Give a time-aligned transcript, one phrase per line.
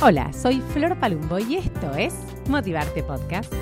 [0.00, 2.14] Hola, soy Flor Palumbo y esto es
[2.48, 3.52] Motivarte Podcast.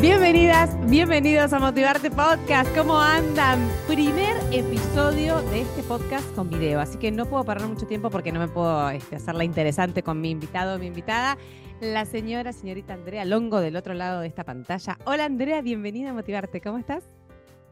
[0.00, 2.74] Bienvenidas, bienvenidos a Motivarte Podcast.
[2.74, 3.60] ¿Cómo andan?
[3.86, 8.32] Primer episodio de este podcast con video, así que no puedo parar mucho tiempo porque
[8.32, 11.36] no me puedo este, hacerla interesante con mi invitado o mi invitada,
[11.82, 14.96] la señora, señorita Andrea Longo del otro lado de esta pantalla.
[15.04, 16.62] Hola Andrea, bienvenida a Motivarte.
[16.62, 17.04] ¿Cómo estás?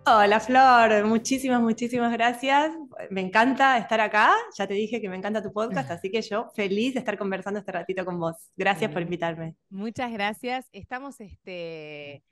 [0.04, 2.72] Hola Flor, muchísimas, muchísimas gracias.
[3.10, 4.34] Me encanta estar acá.
[4.58, 7.60] Ya te dije que me encanta tu podcast, así que yo feliz de estar conversando
[7.60, 8.34] este ratito con vos.
[8.56, 9.54] Gracias por invitarme.
[9.70, 10.66] Muchas gracias.
[10.72, 12.24] Estamos este,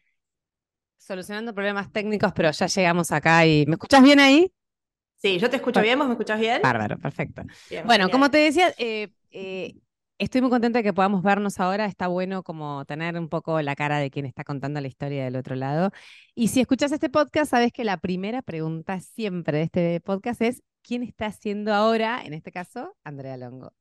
[0.98, 4.52] solucionando problemas técnicos, pero ya llegamos acá y ¿me escuchas bien ahí?
[5.18, 6.62] Sí, yo te escucho bien, ¿vos me escuchas bien?
[6.62, 7.42] Bárbaro, perfecto.
[7.84, 9.76] bueno, como te decía, eh, eh,
[10.20, 11.86] Estoy muy contenta de que podamos vernos ahora.
[11.86, 15.34] Está bueno como tener un poco la cara de quien está contando la historia del
[15.34, 15.92] otro lado.
[16.34, 20.62] Y si escuchas este podcast, sabes que la primera pregunta siempre de este podcast es,
[20.82, 23.72] ¿quién está haciendo ahora, en este caso, Andrea Longo?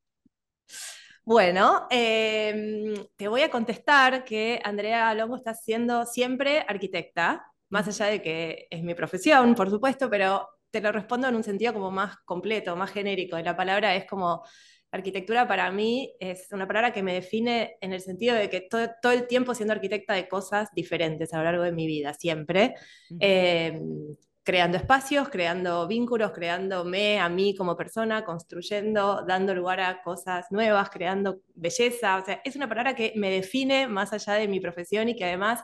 [1.25, 8.05] Bueno, em, te voy a contestar que Andrea Longo está siendo siempre arquitecta, más allá
[8.05, 11.91] de que es mi profesión, por supuesto, pero te lo respondo en un sentido como
[11.91, 13.37] más completo, más genérico.
[13.39, 14.45] La palabra es como
[14.91, 18.87] arquitectura para mí es una palabra que me define en el sentido de que todo,
[19.01, 22.75] todo el tiempo siendo arquitecta de cosas diferentes a lo largo de mi vida, siempre.
[23.19, 30.47] Em, creando espacios, creando vínculos, creándome a mí como persona, construyendo, dando lugar a cosas
[30.49, 32.17] nuevas, creando belleza.
[32.17, 35.25] O sea, es una palabra que me define más allá de mi profesión y que
[35.25, 35.63] además,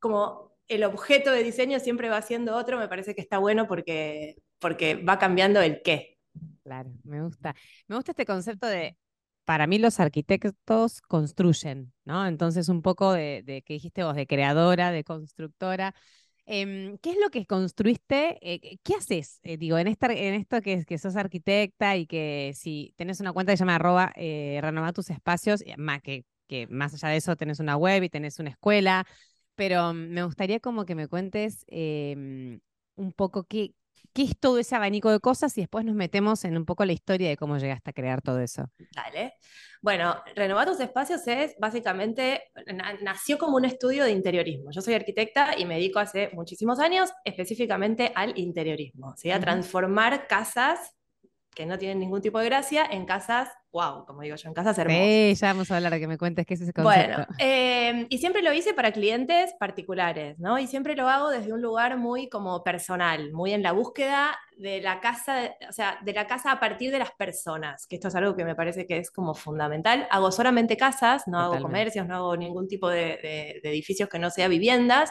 [0.00, 4.36] como el objeto de diseño siempre va siendo otro, me parece que está bueno porque,
[4.58, 6.13] porque va cambiando el qué.
[6.64, 7.54] Claro, me gusta.
[7.88, 8.96] Me gusta este concepto de,
[9.44, 12.26] para mí los arquitectos construyen, ¿no?
[12.26, 15.94] Entonces un poco de, de que dijiste vos, de creadora, de constructora.
[16.46, 18.38] Em, ¿Qué es lo que construiste?
[18.42, 19.40] Eh, ¿Qué haces?
[19.42, 23.32] Eh, digo, en, esta, en esto que, que sos arquitecta y que si tenés una
[23.32, 24.60] cuenta que se llama arroba eh,
[24.94, 28.50] tus espacios, más que, que más allá de eso tenés una web y tenés una
[28.50, 29.06] escuela,
[29.54, 32.60] pero me gustaría como que me cuentes em,
[32.96, 33.74] un poco qué,
[34.12, 36.92] qué es todo ese abanico de cosas y después nos metemos en un poco la
[36.92, 38.70] historia de cómo llegaste a crear todo eso.
[38.94, 39.34] Dale.
[39.82, 42.44] Bueno, Renovar tus espacios es básicamente,
[43.02, 44.70] nació como un estudio de interiorismo.
[44.70, 50.26] Yo soy arquitecta y me dedico hace muchísimos años específicamente al interiorismo, sea, a transformar
[50.26, 50.94] casas
[51.54, 54.78] que no tienen ningún tipo de gracia en casas wow, como digo yo, en casas
[54.78, 55.04] hermosas.
[55.04, 57.16] Sí, ya vamos a hablar de que me cuentes qué es ese concepto.
[57.16, 60.60] Bueno, em, y siempre lo hice para clientes particulares, ¿no?
[60.60, 64.80] Y siempre lo hago desde un lugar muy como personal, muy en la búsqueda de
[64.80, 68.14] la casa, o sea, de la casa a partir de las personas, que esto es
[68.14, 70.06] algo que me parece que es como fundamental.
[70.12, 74.46] Hago solamente casas, no hago comercios, no hago ningún tipo de, edificios que no sea
[74.46, 75.10] viviendas.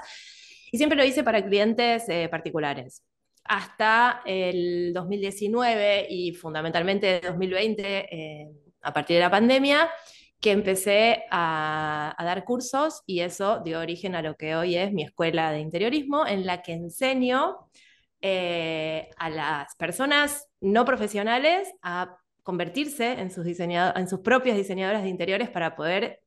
[0.72, 3.04] Y siempre lo hice para clientes eh, particulares
[3.46, 8.50] hasta el 2019 y fundamentalmente 2020, eh,
[8.82, 9.90] a partir de la pandemia,
[10.40, 15.04] que empecé a, dar cursos y eso dio origen a lo que hoy es mi
[15.04, 17.70] escuela de interiorismo, en la que enseño
[18.22, 25.10] eh, a las personas no profesionales a convertirse en sus, en sus propias diseñadoras de
[25.10, 26.22] interiores para poder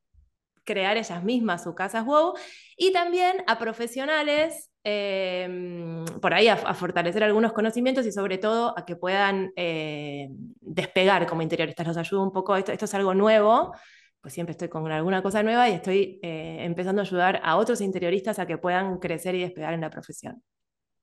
[0.65, 2.35] crear ellas mismas su casa wow
[2.77, 8.85] y también a profesionales Em, por ahí a, fortalecer algunos conocimientos y sobre todo a
[8.85, 10.29] que puedan eh,
[10.61, 11.89] despegar como interioristas.
[11.89, 13.75] Los ayudo un poco, esto, esto es algo nuevo,
[14.21, 17.81] pues siempre estoy con alguna cosa nueva y estoy eh, empezando a ayudar a otros
[17.81, 20.41] interioristas a que puedan crecer y despegar en la profesión.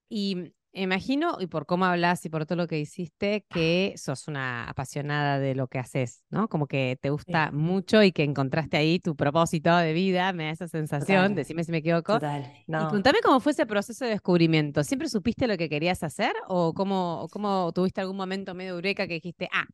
[0.08, 4.68] Y imagino, y por cómo hablas y por todo lo que hiciste, que sos una
[4.70, 6.48] apasionada de lo que haces, ¿no?
[6.48, 10.50] Como que te gusta mucho y que encontraste ahí tu propósito de vida, me da
[10.52, 12.14] esa sensación, decime si me equivoco.
[12.14, 12.52] Total.
[12.68, 14.84] Y contame cómo fue ese proceso de descubrimiento.
[14.84, 19.16] ¿Siempre supiste lo que querías hacer o cómo, cómo tuviste algún momento medio eureka que
[19.16, 19.66] dijiste, ah,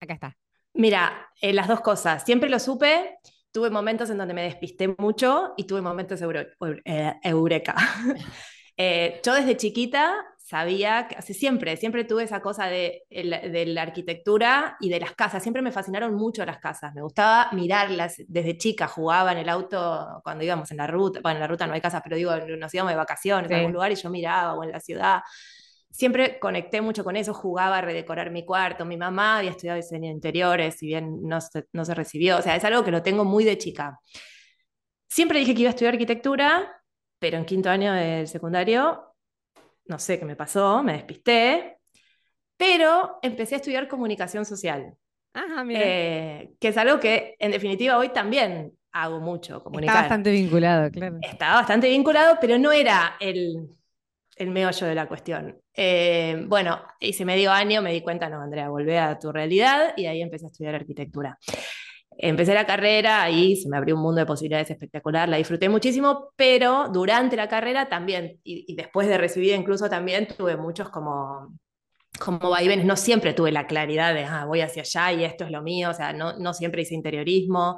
[0.00, 0.36] acá está?
[0.74, 2.24] Mira, eh, las dos cosas.
[2.24, 3.18] Siempre lo supe.
[3.50, 6.20] Tuve momentos en donde me despisté mucho y tuve momentos
[6.84, 7.74] eh, eureka.
[8.76, 14.90] Eh, yo desde chiquita sabía, hace siempre, siempre tuve esa cosa de, la arquitectura y
[14.90, 19.32] de las casas, siempre me fascinaron mucho las casas, me gustaba mirarlas desde chica, jugaba
[19.32, 22.00] en el auto cuando íbamos en la ruta, bueno, en la ruta no hay casas,
[22.04, 24.80] pero digo, nos íbamos de vacaciones a algún lugar y yo miraba o en la
[24.80, 25.20] ciudad.
[25.90, 28.84] Siempre conecté mucho con eso, jugaba a redecorar mi cuarto.
[28.84, 31.38] Mi mamá había estudiado diseño de interiores, si bien no
[31.72, 33.98] no se recibió, o sea, es algo que lo tengo muy de chica.
[35.08, 36.70] Siempre dije que iba a estudiar arquitectura,
[37.18, 39.14] pero en quinto año del secundario,
[39.86, 41.78] no sé qué me pasó, me despisté,
[42.56, 44.94] pero empecé a estudiar comunicación social.
[45.32, 45.80] Ajá, mira.
[45.82, 49.94] Eh, que es algo que en definitiva hoy también hago mucho, comunicar.
[49.94, 51.18] Está bastante vinculado, claro.
[51.20, 53.68] Estaba bastante vinculado, pero no era el,
[54.36, 55.60] el meollo de la cuestión.
[55.74, 60.06] Eh, bueno, hice medio año, me di cuenta, no, Andrea, volvé a tu realidad y
[60.06, 61.38] ahí empecé a estudiar arquitectura.
[62.18, 66.30] Empecé la carrera, ahí se me abrió un mundo de posibilidades espectacular, la disfruté muchísimo,
[66.36, 71.54] pero durante la carrera también, y, después de recibir incluso también, tuve muchos como,
[72.18, 75.50] como vaivenes, no siempre tuve la claridad de, ah, voy hacia allá y esto es
[75.50, 77.76] lo mío, o sea, no, no siempre hice interiorismo,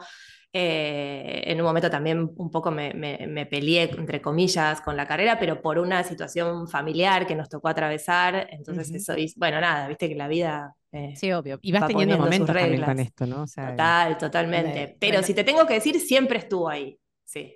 [0.52, 5.38] eh, en un momento también un poco me, me, peleé, entre comillas, con la carrera,
[5.38, 8.48] pero por una situación familiar que nos tocó atravesar.
[8.50, 11.58] Entonces, eso, bueno, nada, viste que la vida eh, sí, obvio.
[11.62, 13.44] Y vas teniendo momentos también con esto, ¿no?
[13.46, 14.96] Total, totalmente.
[14.98, 16.98] Pero si te tengo que decir, siempre estuvo ahí.
[17.24, 17.54] Sí.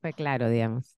[0.00, 0.96] Fue claro, digamos.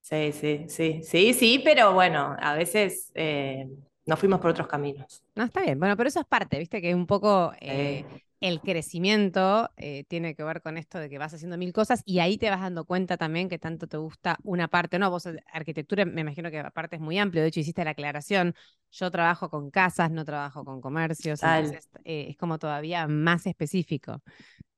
[0.00, 1.00] Sí, sí, sí.
[1.02, 3.68] Sí, sí, pero bueno, a veces eh,
[4.06, 5.22] nos fuimos por otros caminos.
[5.34, 5.78] No, está bien.
[5.78, 8.04] Bueno, pero eso es parte, viste, que es un poco eh,
[8.40, 12.20] el crecimiento eh, tiene que ver con esto de que vas haciendo mil cosas y
[12.20, 15.10] ahí te vas dando cuenta también que tanto te gusta una parte, ¿no?
[15.10, 18.54] Vos eh, arquitectura me imagino que aparte es muy amplio, de hecho hiciste la aclaración,
[18.92, 24.22] yo trabajo con casas, no trabajo con comercios, entonces, eh, es como todavía más específico.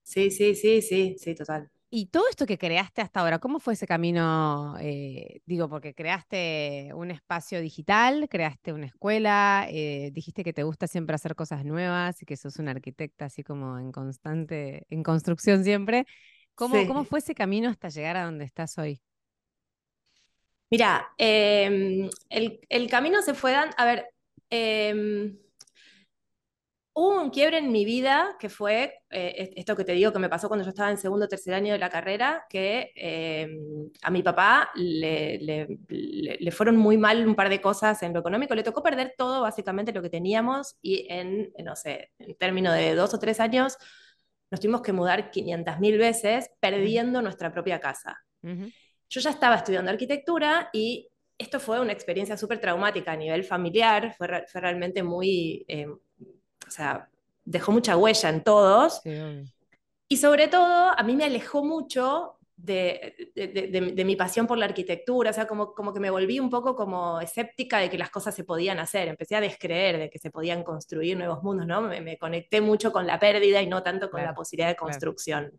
[0.03, 1.71] Sí, sí, sí, sí, sí, total.
[1.93, 4.77] Y todo esto que creaste hasta ahora, ¿cómo fue ese camino?
[4.81, 10.87] Eh, digo, porque creaste un espacio digital, creaste una escuela, eh, dijiste que te gusta
[10.87, 15.65] siempre hacer cosas nuevas y que sos una arquitecta así como en constante, en construcción
[15.65, 16.07] siempre.
[16.55, 19.01] ¿Cómo, ¿cómo fue ese camino hasta llegar a donde estás hoy?
[20.71, 24.07] Mira, em, el, el, camino se fue dando, a ver,
[24.49, 25.37] em,
[26.93, 30.29] Hubo un quiebre en mi vida que fue eh, esto que te digo que me
[30.29, 33.49] pasó cuando yo estaba en segundo o tercer año de la carrera, que eh,
[34.03, 38.57] a mi papá le, le, fueron muy mal un par de cosas en lo económico,
[38.57, 42.97] le tocó perder todo básicamente lo que teníamos y en, no sé, en términos de
[42.97, 43.77] dos o tres años
[44.51, 48.19] nos tuvimos que mudar 500.000 veces perdiendo nuestra propia casa.
[48.43, 51.09] Yo ya estaba estudiando arquitectura y
[51.39, 55.65] esto fue una experiencia súper traumática a nivel familiar, fue, fue realmente muy...
[55.69, 55.87] Eh,
[56.70, 57.08] o sea,
[57.44, 59.02] dejó mucha huella en todos.
[60.08, 65.31] y sobre todo, a mí me alejó mucho de, de, mi pasión por la arquitectura,
[65.31, 68.34] o sea, como, como que me volví un poco como escéptica de que las cosas
[68.34, 71.81] se podían hacer, empecé a descreer de que se podían construir nuevos mundos, ¿no?
[71.81, 75.50] Me, conecté mucho con la pérdida y no tanto con la posibilidad de construcción.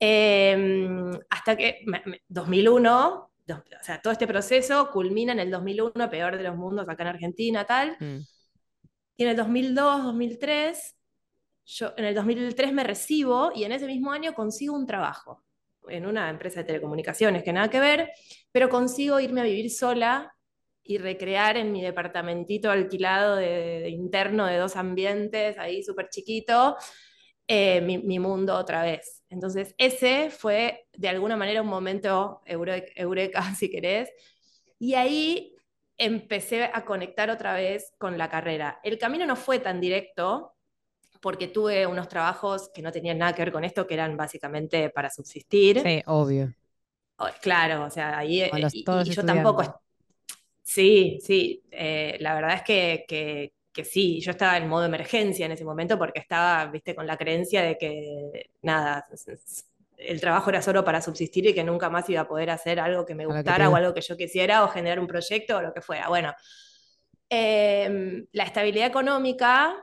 [0.00, 1.84] Em, hasta que
[2.28, 7.04] 2001, o sea, todo este proceso culmina en el 2001, peor de los mundos acá
[7.04, 7.96] en Argentina, tal.
[8.00, 8.18] Mm.
[9.16, 10.96] Y en el 2002, 2003,
[11.66, 15.42] yo en el 2003 me recibo y en ese mismo año consigo un trabajo
[15.88, 18.10] en una empresa de telecomunicaciones que nada que ver,
[18.52, 20.34] pero consigo irme a vivir sola
[20.82, 26.76] y recrear en mi departamentito alquilado de, interno de dos ambientes, ahí súper chiquito,
[27.48, 29.22] eh, mi, mundo otra vez.
[29.28, 34.10] Entonces, ese fue de alguna manera un momento eureka, si querés.
[34.78, 35.55] Y ahí
[35.98, 38.80] empecé a conectar otra vez con la carrera.
[38.82, 40.54] El camino no fue tan directo
[41.20, 44.90] porque tuve unos trabajos que no tenían nada que ver con esto, que eran básicamente
[44.90, 45.80] para subsistir.
[45.80, 46.54] Sí, obvio.
[47.40, 49.82] Claro, o sea, ahí y, yo tampoco.
[50.62, 55.46] Sí, sí, eh, la verdad es que, que, que, sí, yo estaba en modo emergencia
[55.46, 59.06] en ese momento porque estaba, viste, con la creencia de que, nada,
[59.96, 63.06] el trabajo era solo para subsistir y que nunca más iba a poder hacer algo
[63.06, 65.80] que me gustara o algo que yo quisiera o generar un proyecto o lo que
[65.80, 66.08] fuera.
[66.08, 66.34] Bueno,
[67.28, 69.74] em, la estabilidad económica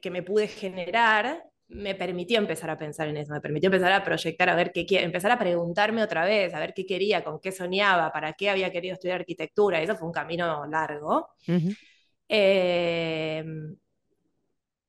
[0.00, 4.04] que me pude generar me permitió empezar a pensar en eso, me permitió empezar a
[4.04, 7.40] proyectar, a ver qué quiero, empezar a preguntarme otra vez, a ver qué quería, con
[7.40, 9.82] qué soñaba, para qué había querido estudiar arquitectura.
[9.82, 11.30] Eso fue un camino largo.
[12.28, 13.76] Em,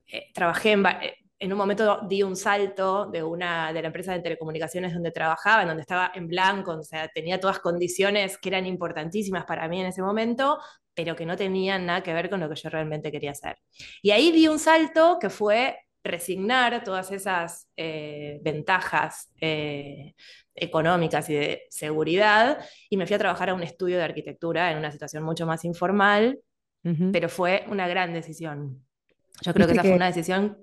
[0.07, 4.13] eh, trabajé en, eh, en un momento di un salto de, una, de la empresa
[4.13, 8.49] de telecomunicaciones donde trabajaba, en donde estaba en blanco, o sea, tenía todas condiciones que
[8.49, 10.59] eran importantísimas para mí en ese momento,
[10.95, 13.57] pero que no tenían nada que ver con lo que yo realmente quería hacer.
[14.01, 20.15] Y ahí di un salto que fue resignar todas esas eh, ventajas eh,
[20.55, 24.77] económicas y de seguridad y me fui a trabajar a un estudio de arquitectura en
[24.77, 26.39] una situación mucho más informal,
[27.11, 28.81] pero fue una gran decisión.
[29.41, 30.57] Yo creo que esa fue una decisión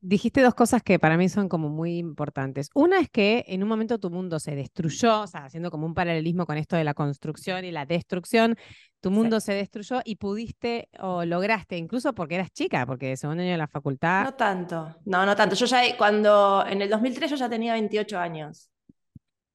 [0.00, 2.70] Dijiste dos cosas que para mí son como muy importantes.
[2.74, 5.94] Una es que en un momento tu mundo se destruyó, o sea, haciendo como un
[5.94, 8.56] paralelismo con esto de la construcción y la destrucción,
[9.00, 13.52] tu mundo se destruyó y pudiste o lograste, incluso porque eras chica, porque segundo año
[13.52, 14.24] de la facultad.
[14.24, 15.54] No tanto, no, no tanto.
[15.54, 18.68] Yo ya, cuando en el 2003 yo ya tenía 28 años.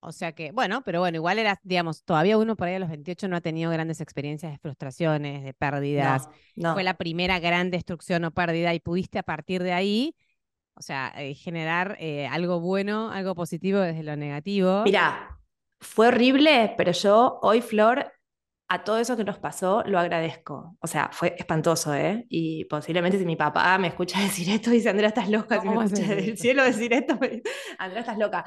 [0.03, 2.89] O sea que, bueno, pero bueno, igual era, digamos, todavía uno por ahí a los
[2.89, 6.29] 28 no ha tenido grandes experiencias de frustraciones, de pérdidas.
[6.55, 10.15] No, Fue la primera gran destrucción o pérdida y pudiste a partir de ahí,
[10.75, 14.83] o sea, eh, generar eh, algo bueno, algo positivo desde lo negativo.
[14.83, 15.39] Mira,
[15.79, 18.11] fue horrible, pero yo hoy, Flor,
[18.73, 20.75] a todo eso que nos pasó lo agradezco.
[20.79, 22.25] O sea, fue espantoso, ¿eh?
[22.29, 25.61] Y posiblemente si mi papá me escucha decir esto, dice, Andrea, estás loca.
[25.61, 27.19] Si me escucha del cielo decir esto,
[27.77, 28.43] Andrea, estás loca.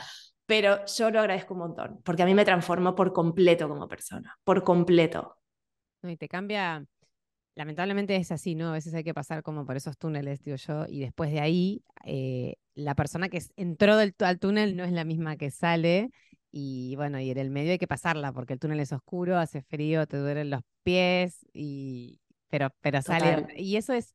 [0.46, 4.38] Pero yo lo agradezco un montón, porque a mí me transformó por completo como persona,
[4.44, 5.36] por completo.
[6.02, 6.84] y te cambia,
[7.56, 8.68] lamentablemente es así, ¿no?
[8.68, 11.82] A veces hay que pasar como por esos túneles, digo yo, y después de ahí,
[12.04, 16.10] eh, la persona que entró del, al túnel no es la misma que sale,
[16.52, 19.62] y bueno, y en el medio hay que pasarla porque el túnel es oscuro, hace
[19.62, 23.46] frío, te duelen los pies, y, pero, pero sale.
[23.56, 24.14] Y eso es,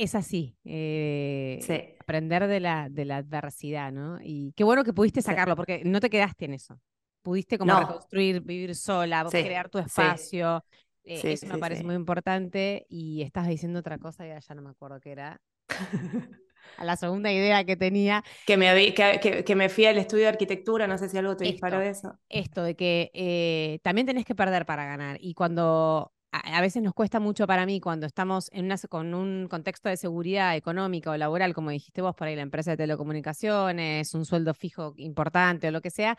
[0.00, 0.56] es así.
[0.64, 4.18] Eh, aprender de la, de la adversidad, ¿no?
[4.22, 6.80] Y qué bueno que pudiste sacarlo, porque no te quedaste en eso.
[7.22, 10.64] Pudiste como reconstruir, vivir sola, crear tu espacio.
[11.04, 12.86] Eh, eso me parece muy importante.
[12.88, 15.40] Y estás diciendo otra cosa y ya no me acuerdo qué era.
[16.78, 18.24] a la segunda idea que tenía.
[18.46, 21.44] Que me, que, que, me fui al estudio de arquitectura, no sé si algo te
[21.44, 22.18] disparó eso.
[22.30, 25.18] Esto, de que eh, también tenés que perder para ganar.
[25.20, 29.48] Y cuando a, veces nos cuesta mucho para mí, cuando estamos en una, con un
[29.48, 34.14] contexto de seguridad económica o laboral, como dijiste vos, por ahí la empresa de telecomunicaciones,
[34.14, 36.16] un sueldo fijo importante o lo que sea,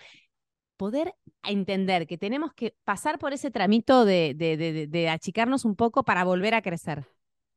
[0.77, 1.13] poder
[1.43, 6.23] entender que tenemos que pasar por ese tramito de, de, de achicarnos un poco para
[6.23, 7.05] volver a crecer.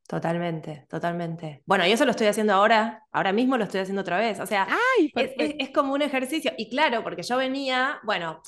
[0.07, 1.63] Totalmente, totalmente.
[1.65, 4.39] Bueno, y eso lo estoy haciendo ahora, ahora mismo lo estoy haciendo otra vez.
[4.39, 4.67] O sea,
[5.15, 6.51] es, como un ejercicio.
[6.57, 8.43] Y claro, porque yo venía, bueno,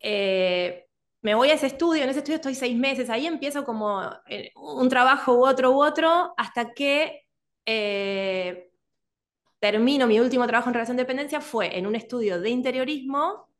[0.00, 0.88] eh,
[1.22, 4.52] me voy a ese estudio, en ese estudio estoy seis meses, ahí empiezo como eh,
[4.54, 7.26] un trabajo u otro u otro, hasta que
[7.66, 8.70] eh,
[9.58, 13.50] termino mi último trabajo en relación de dependencia, fue en un estudio de interiorismo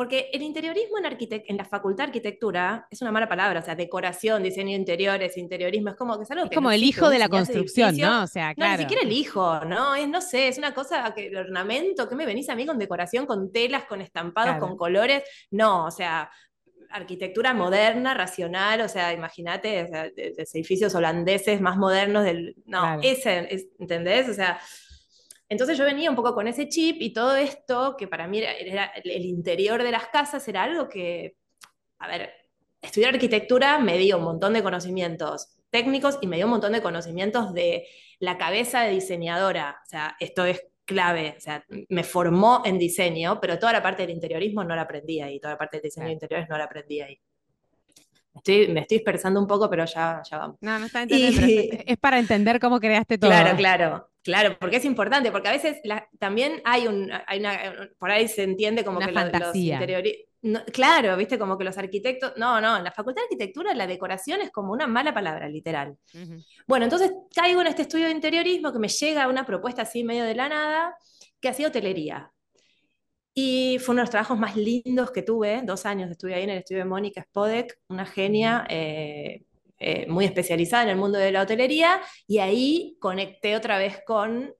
[0.00, 3.74] porque el interiorismo en, en la facultad de arquitectura es una mala palabra, o sea,
[3.74, 7.18] decoración, diseño de interiores, interiorismo, es como que es algo Es como el hijo de
[7.18, 8.22] la construcción, ¿no?
[8.22, 8.70] O sea, claro.
[8.72, 9.94] No, ni siquiera el hijo, ¿no?
[9.94, 12.78] Es, no sé, es una cosa que el ornamento, ¿qué me venís a mí con
[12.78, 15.22] decoración, con telas, con estampados, con colores?
[15.50, 16.30] No, o sea,
[16.90, 22.56] arquitectura moderna, racional, o sea, imagínate, o sea, de, edificios holandeses más modernos del...
[22.66, 24.28] No, ese, ¿entendés?
[24.28, 24.60] O sea,
[25.48, 28.84] entonces yo venía un poco con ese chip y todo esto, que para mí era,
[29.04, 31.36] el interior de las casas, era algo que,
[31.98, 32.32] a ver,
[32.80, 36.82] estudiar arquitectura me dio un montón de conocimientos técnicos y me dio un montón de
[36.82, 37.86] conocimientos de
[38.18, 39.80] la cabeza de diseñadora.
[39.84, 41.34] O sea, esto es clave.
[41.38, 45.20] O sea, me formó en diseño, pero toda la parte del interiorismo no la aprendí
[45.20, 47.20] ahí, toda la parte del diseño de interiores no la aprendí ahí.
[48.34, 50.56] Estoy, me estoy expresando un poco, pero ya, ya vamos.
[50.60, 51.46] No, no está entendiendo,
[51.86, 53.30] es para entender cómo creaste todo.
[53.30, 54.10] Claro, claro.
[54.22, 55.80] Claro, porque es importante, porque a veces
[56.18, 57.58] también hay, un, hay una,
[57.98, 59.24] por ahí se entiende como que los
[60.42, 60.72] interiores...
[60.72, 64.40] claro, viste, como que los arquitectos, no, no, en la Facultad de Arquitectura la decoración
[64.40, 65.96] es como una mala palabra, literal.
[66.66, 70.24] Bueno, entonces caigo en este estudio de interiorismo que me llega una propuesta así medio
[70.24, 70.96] de la nada,
[71.40, 72.32] que ha sido hotelería.
[73.32, 76.50] Y fue uno de los trabajos más lindos que tuve, dos años estuve ahí en
[76.50, 79.44] el estudio de Mónica Spodek, una genia, eh,
[80.08, 84.52] muy especializada en el mundo de la hotelería, y ahí conecté otra vez con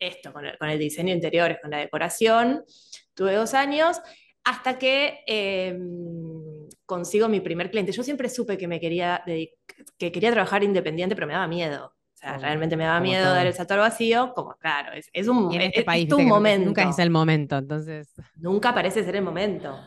[0.00, 2.64] esto, con el, diseño de interiores, con la decoración.
[3.14, 4.00] Tuve dos años
[4.44, 7.92] hasta que em, consigo mi primer cliente.
[7.92, 9.22] Yo siempre supe que me quería,
[9.98, 11.86] que quería trabajar independiente, pero me daba miedo.
[11.86, 15.52] O sea, realmente me daba miedo dar el salto al vacío, como claro, es, un,
[15.52, 16.66] en este país, un momento.
[16.66, 18.14] Nunca es el momento, entonces.
[18.36, 19.78] Nunca parece ser el momento.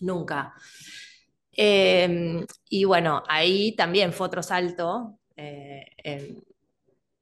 [0.00, 0.54] Nunca.
[1.52, 5.86] Em, y bueno, ahí también fue otro salto eh,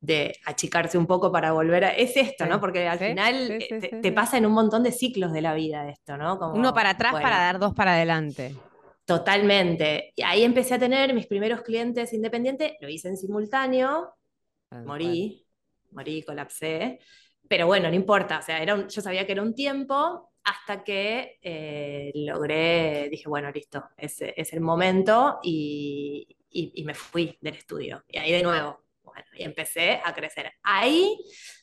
[0.04, 1.90] de achicarse un poco para volver a...
[1.90, 2.61] Es esto, ¿no?
[2.61, 6.16] Porque al final eh, te, pasa en un montón de ciclos de la vida esto,
[6.18, 6.38] ¿no?
[6.38, 8.54] Como, Uno para atrás para dar dos para adelante.
[9.06, 10.12] Totalmente.
[10.14, 14.14] Y ahí empecé a tener mis primeros clientes independientes, lo hice en simultáneo,
[14.84, 15.46] morí,
[15.92, 16.99] morí, colapsé,
[17.49, 21.38] pero bueno, no importa, o sea, era yo sabía que era un tiempo hasta que
[21.40, 26.28] eh, logré, dije, bueno, listo, ese es el momento y,
[26.84, 28.04] me fui del estudio.
[28.08, 28.83] Y ahí de nuevo,
[29.14, 30.52] bueno, y empecé a crecer.
[30.62, 31.16] Ahí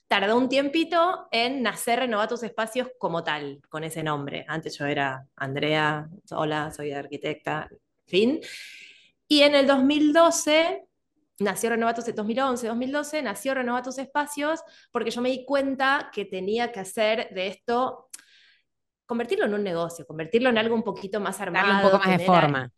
[0.08, 4.46] tardó un tiempito en nacer Renovar tus espacios como tal, con ese nombre.
[4.48, 7.70] Antes yo era Andrea, hola, soy arquitecta,
[8.08, 8.40] fin.
[9.28, 10.86] Y en el 2012
[11.40, 16.26] nació Renova tus, 2011, 2012, nació Renova tus espacios porque yo me di cuenta que
[16.26, 18.10] tenía que hacer de esto
[19.06, 21.68] convertirlo en un negocio, convertirlo en algo un poquito más armado.
[21.68, 22.72] Darle un poco más de forma.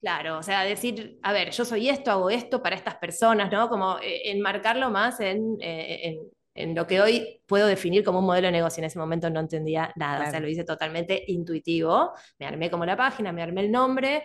[0.00, 3.68] Claro, o sea, decir, a ver, yo soy esto, hago esto para estas personas, ¿no?
[3.68, 6.18] Como eh, enmarcarlo más eh, en,
[6.54, 8.80] en, lo que hoy puedo definir como un modelo de negocio.
[8.80, 12.12] En ese momento no entendía nada, o sea, lo hice totalmente intuitivo.
[12.38, 14.24] Me armé como la página, me armé el nombre,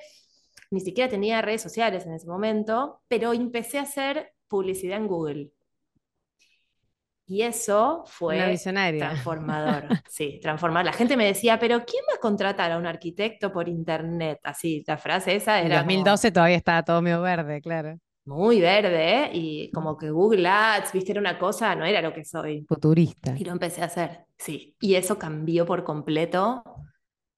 [0.71, 5.51] ni siquiera tenía redes sociales en ese momento, pero empecé a hacer publicidad en Google.
[7.27, 8.99] Y eso Una fue visionaria.
[8.99, 9.87] transformador.
[10.09, 10.85] Sí, transformador.
[10.85, 14.39] La gente me decía, pero ¿quién va a contratar a un arquitecto por internet?
[14.43, 17.97] Así, la frase esa En era como 2012 todavía estaba todo medio verde, claro.
[18.25, 19.29] muy verde.
[19.33, 22.65] Y como que Google Ads, viste, era una cosa, no era lo que soy.
[22.67, 23.33] Futurista.
[23.37, 24.75] Y lo empecé a hacer, sí.
[24.79, 26.63] Y eso cambió por completo.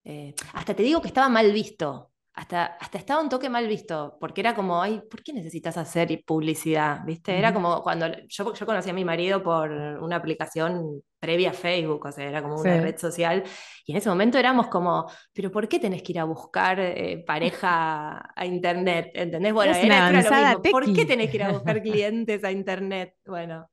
[0.04, 2.12] Eh, hasta te digo que estaba mal visto.
[2.38, 6.22] Hasta, hasta estaba un toque mal visto, porque era como, ay, ¿por qué necesitas hacer
[6.24, 7.00] publicidad?
[7.04, 7.36] ¿Viste?
[7.36, 12.06] Era como cuando yo, yo conocí a mi marido por una aplicación previa a Facebook,
[12.06, 12.80] o sea, era como una Sí.
[12.82, 13.44] red social,
[13.88, 17.24] y en ese momento éramos como, pero ¿por qué tenés que ir a buscar eh,
[17.26, 19.10] pareja a internet?
[19.16, 19.52] ¿Entendés?
[19.52, 20.62] Bueno, una era, era lo mismo.
[20.72, 23.16] ¿Por qué tenés que ir a buscar clientes a internet?
[23.26, 23.68] Bueno.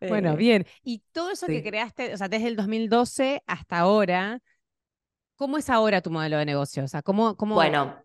[0.00, 0.66] Bueno, eh, bien.
[0.82, 4.40] Y todo eso que creaste, o sea, desde el 2012 hasta ahora,
[5.38, 6.84] ¿cómo es ahora tu modelo de negocio?
[6.84, 7.96] O sea, ¿cómo, cómo, Bueno,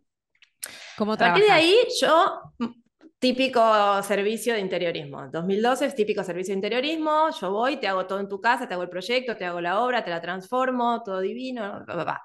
[0.97, 2.67] cómo A partir de ahí, yo, mm,
[3.19, 5.27] típico servicio de interiorismo.
[5.29, 7.29] 2012 es típico servicio de interiorismo.
[7.41, 9.81] Yo voy, te hago todo en tu casa, te hago el proyecto, te hago la
[9.81, 11.83] obra, te la transformo, todo divino.
[11.87, 12.21] pa.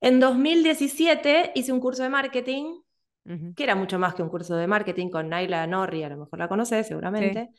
[0.00, 2.80] En 2017 hice un curso de marketing,
[3.54, 6.38] que era mucho más que un curso de marketing con Naila Norri, a lo mejor
[6.38, 7.50] la conoces seguramente.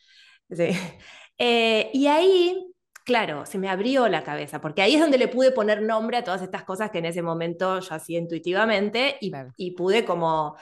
[0.49, 0.69] Sí.
[1.43, 2.70] Eh, y ahí,
[3.05, 6.23] claro, se me abrió la cabeza, porque ahí es donde le pude poner nombre a
[6.23, 9.51] todas estas cosas que en ese momento yo hacía intuitivamente y, Claro.
[9.57, 10.55] y pude como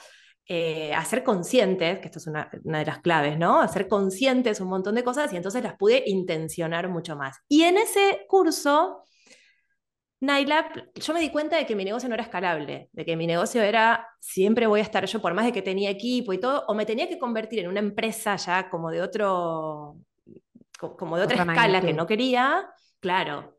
[0.46, 3.60] eh, hacer conscientes, que esto es una, una de las claves, ¿no?
[3.60, 7.36] Hacer conscientes un montón de cosas y entonces las pude intencionar mucho más.
[7.48, 9.04] Y en ese curso,
[10.22, 13.26] Naila, yo me di cuenta de que mi negocio no era escalable, de que mi
[13.26, 16.64] negocio era, siempre voy a estar yo, por más de que tenía equipo y todo,
[16.66, 19.96] o me tenía que convertir en una empresa ya como de otro,
[20.80, 22.68] como de otra, Otra escala que no quería,
[23.00, 23.58] claro.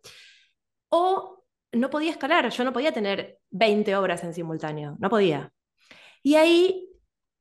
[0.90, 5.52] O no podía escalar, yo no podía tener 20 obras en simultáneo, no podía.
[6.24, 6.92] Y ahí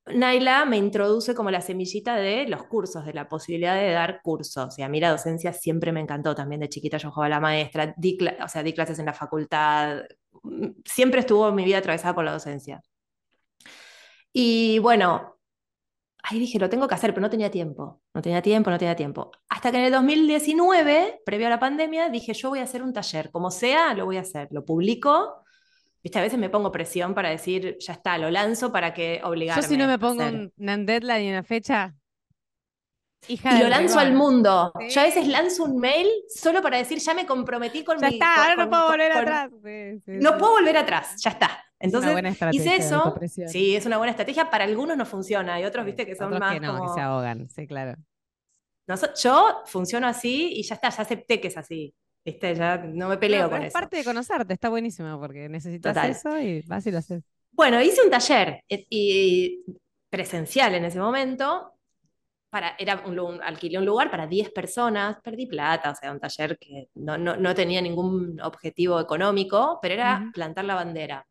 [0.06, 4.78] Naila me introduce como la semillita de los cursos, de la posibilidad de dar cursos.
[4.78, 6.34] Y a mí la docencia siempre me encantó.
[6.34, 9.12] También de chiquita yo jugaba a la maestra, di, o sea, di clases en la
[9.14, 10.02] facultad.
[10.42, 12.80] Mm, Siempre estuvo mi vida atravesada por la docencia.
[14.32, 15.39] Y bueno,
[16.30, 18.00] ahí dije, lo tengo que hacer, pero no tenía tiempo.
[18.14, 19.30] No tenía tiempo, no tenía tiempo.
[19.48, 22.92] Hasta que en el 2019, previo a la pandemia, dije, yo voy a hacer un
[22.92, 23.30] taller.
[23.30, 24.48] Como sea, lo voy a hacer.
[24.50, 25.44] Lo publico.
[26.02, 29.62] Viste, a veces me pongo presión para decir, ya está, lo lanzo para que obligarme
[29.62, 30.50] Yo si no me pongo hacer.
[30.56, 31.94] un, deadline y una fecha,
[33.28, 34.72] hija Y lo lanzo al mundo.
[34.80, 34.88] Sí.
[34.88, 38.14] Yo a veces lanzo un mail solo para decir, ya me comprometí con Ya mi...
[38.14, 39.50] está, con- ahora no puedo volver con- atrás.
[39.62, 41.64] Sí, sí, No puedo volver atrás, ya está.
[41.80, 43.14] Entonces, es hice eso.
[43.46, 44.50] Sí, es una buena estrategia.
[44.50, 46.78] Para algunos no funciona y otros, Sí, viste, que son otros más que no, que
[46.78, 46.94] como...
[46.94, 47.96] se ahogan, sí, claro.
[48.86, 51.94] Noso- yo funciono así y ya está, ya acepté que es así.
[52.24, 52.54] ¿Viste?
[52.54, 53.72] Ya no me peleo No, con es eso.
[53.72, 56.10] parte de conocerte, está buenísimo porque necesitas Total.
[56.10, 57.22] eso y vas y lo haces.
[57.52, 59.64] Bueno, hice un taller eh, y,
[60.08, 61.74] presencial en ese momento.
[62.50, 66.20] Para, era un, lu- alquilé un lugar para 10 personas, perdí plata, o sea, un
[66.20, 70.32] taller que no, no, no tenía ningún objetivo económico, pero era Ujú.
[70.32, 71.26] plantar la bandera.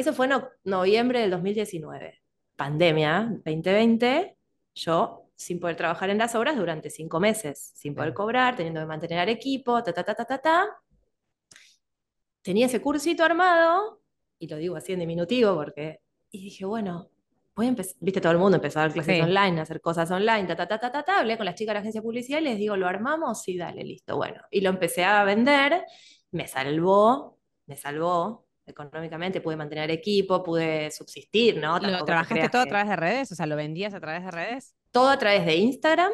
[0.00, 2.22] Eso fue en no- noviembre del 2019.
[2.56, 4.36] Pandemia 2020,
[4.74, 8.86] yo sin poder trabajar en las obras durante cinco meses, sin poder cobrar, teniendo que
[8.86, 10.68] mantener al equipo, ta, ta, ta, ta, ta, ta.
[12.42, 14.00] Tenía ese cursito armado,
[14.38, 17.10] y lo digo así en diminutivo porque, y dije, bueno,
[17.54, 19.20] voy a empezar, viste, todo el mundo empezó a dar clases Sí.
[19.22, 21.18] online, a hacer cosas online, ta, ta, ta, ta, ta, ta.
[21.20, 23.42] Hablé con las chicas de la agencia publicidad y les digo, ¿lo armamos?
[23.42, 24.40] Sí, dale, listo, bueno.
[24.50, 25.84] Y lo empecé a vender,
[26.30, 31.74] me salvó, me salvó económicamente, pude mantener equipo, pude subsistir, ¿no?
[31.74, 33.32] ¿Lo Tampoco trabajaste todo a que- través de redes?
[33.32, 34.74] O sea, ¿lo vendías a través de redes?
[34.90, 36.10] todo a través de Instagram.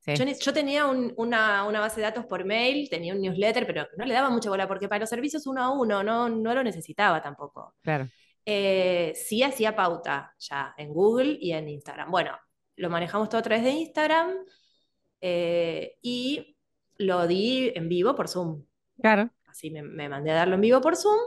[0.00, 0.14] Sí.
[0.40, 4.04] Yo, tenía un- una, una base de datos por mail, tenía un newsletter, pero no
[4.04, 7.22] le daba mucha bola porque para los servicios uno a uno no, no lo necesitaba
[7.22, 7.74] tampoco.
[7.82, 8.08] Claro.
[8.46, 12.10] Eh, sí hacía pauta ya en Google y en Instagram.
[12.10, 12.38] Bueno,
[12.76, 14.30] lo manejamos todo a través de Instagram
[15.20, 16.56] eh, y
[16.98, 18.64] lo di en vivo por Zoom.
[19.00, 19.30] Claro.
[19.46, 21.18] Así me, me mandé a darlo en vivo por Zoom.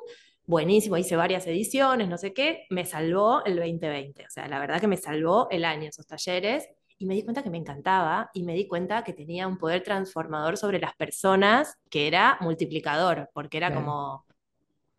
[0.46, 2.66] Buenísimo, hice varias ediciones, no sé qué.
[2.70, 4.26] Me salvó el 2020.
[4.26, 6.68] O sea, la verdad que me salvó el año esos talleres.
[6.98, 9.82] Y me di cuenta que me encantaba y me di cuenta que tenía un poder
[9.82, 13.86] transformador sobre las personas que era multiplicador, porque era Claro.
[13.86, 14.26] como,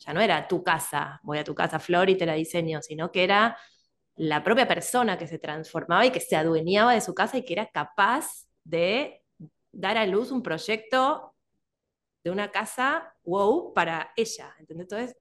[0.01, 3.13] ya no era tu casa, voy a tu casa, Flor, y te la diseño, sino
[3.13, 3.57] que era
[4.17, 7.53] la propia persona que se transformaba y que se adueñaba de su casa y que
[7.53, 9.23] era capaz de
[9.71, 11.35] dar a luz un proyecto
[12.25, 14.55] de una casa wow para ella.
[14.59, 14.85] ¿entendés?
[14.91, 15.17] Entonces,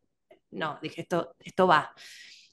[0.52, 1.94] no, dije, esto, esto va.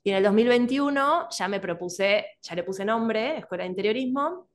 [0.02, 4.48] Y en el 2021 ya me propuse, ya le puse nombre, Escuela de Interiorismo,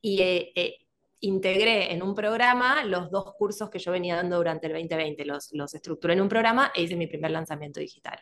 [0.00, 0.78] y eh, eh,
[1.20, 5.24] integré en un programa los dos cursos que yo venía dando durante el 2020.
[5.24, 8.18] Los, los estructuré en un programa e hice mi primer lanzamiento digital.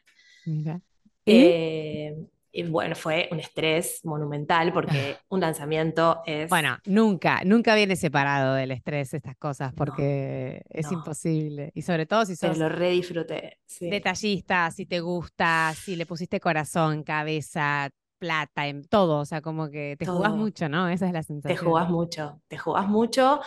[0.47, 0.81] Mira.
[1.25, 1.33] ¿Y?
[1.35, 2.17] Eh,
[2.53, 6.51] y bueno, fue un estrés monumental porque un lanzamiento es...
[6.51, 10.99] Bueno, nunca, nunca viene separado del estrés estas cosas porque es no.
[10.99, 11.71] imposible.
[11.75, 13.59] Y sobre todo si pero sos lo re disfruté.
[13.67, 13.89] sí.
[13.89, 17.89] detallista, si te gusta, si le pusiste corazón, cabeza,
[18.19, 19.19] plata, en todo.
[19.21, 20.37] O sea, como que te jugás Todo.
[20.37, 20.89] mucho, ¿no?
[20.89, 21.65] Esa es la Te sensación.
[21.65, 23.41] jugás mucho, te jugás mucho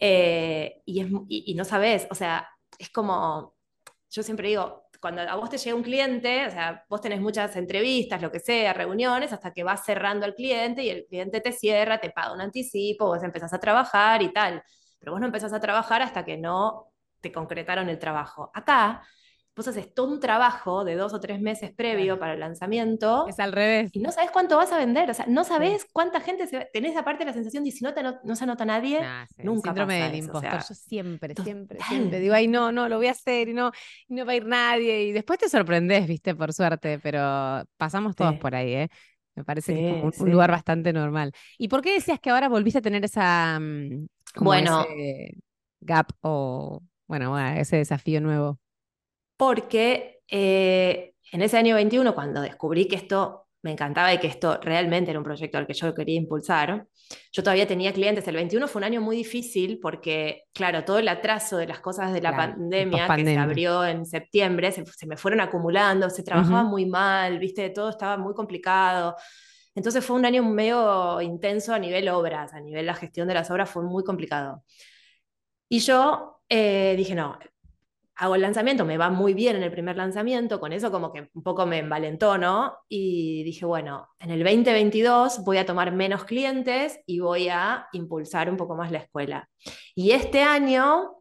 [0.00, 3.54] eh, y, es, y no sabes, o sea, es como,
[4.10, 7.54] yo siempre digo, cuando a vos te llega un cliente, o sea, vos tenés muchas
[7.56, 11.52] entrevistas, lo que sea, reuniones, hasta que vas cerrando al cliente y el cliente te
[11.52, 14.62] cierra, te paga un anticipo, vos empezás a trabajar y tal,
[14.98, 18.50] pero vos no empezás a trabajar hasta que no te concretaron el trabajo.
[18.54, 19.02] Acá,
[19.58, 22.20] vos haces todo un trabajo de dos o tres meses previo Claro.
[22.20, 23.26] para el lanzamiento.
[23.28, 23.90] Es al revés.
[23.92, 26.66] Y no sabes cuánto vas a vender, o sea, no sabes cuánta gente se va-
[26.72, 29.34] Tenés aparte la sensación de si no, te no, no se anota nadie, Nah, sí,
[29.38, 30.50] el nunca síndrome pasa del eso, o impostor.
[30.60, 31.88] sea, Yo siempre, siempre, total.
[31.98, 33.72] siempre digo, ay, no, no, lo voy a hacer y no,
[34.08, 35.02] y no va a ir nadie.
[35.04, 38.38] Y después te sorprendes, viste, por suerte, pero pasamos todos Sí.
[38.38, 38.88] por ahí, ¿eh?
[39.34, 41.32] Me parece que es como Sí, un, un lugar bastante normal.
[41.58, 44.84] ¿Y por qué decías que ahora volviste a tener esa, mm, como Bueno.
[44.84, 45.34] ese
[45.80, 48.58] gap o, bueno, bueno, ese desafío nuevo?
[49.38, 54.58] Porque eh, en ese año 21, cuando descubrí que esto me encantaba y que esto
[54.60, 56.86] realmente era un proyecto al que yo quería impulsar,
[57.32, 58.26] yo todavía tenía clientes.
[58.28, 62.12] El 21 fue un año muy difícil porque, claro, todo el atraso de las cosas
[62.12, 66.64] de la pandemia que se abrió en septiembre, se, se me fueron acumulando, se trabajaba
[66.64, 69.16] muy mal, viste, todo estaba muy complicado.
[69.74, 73.48] Entonces fue un año medio intenso a nivel obras, a nivel la gestión de las
[73.50, 74.64] obras fue muy complicado.
[75.68, 77.38] Y yo eh, dije, no,
[78.18, 81.28] hago el lanzamiento, me va muy bien en el primer lanzamiento, con eso como que
[81.34, 82.76] un poco me envalentó, ¿no?
[82.88, 88.50] Y dije, bueno, en el 2022 voy a tomar menos clientes y voy a impulsar
[88.50, 89.48] un poco más la escuela.
[89.94, 91.14] Y este año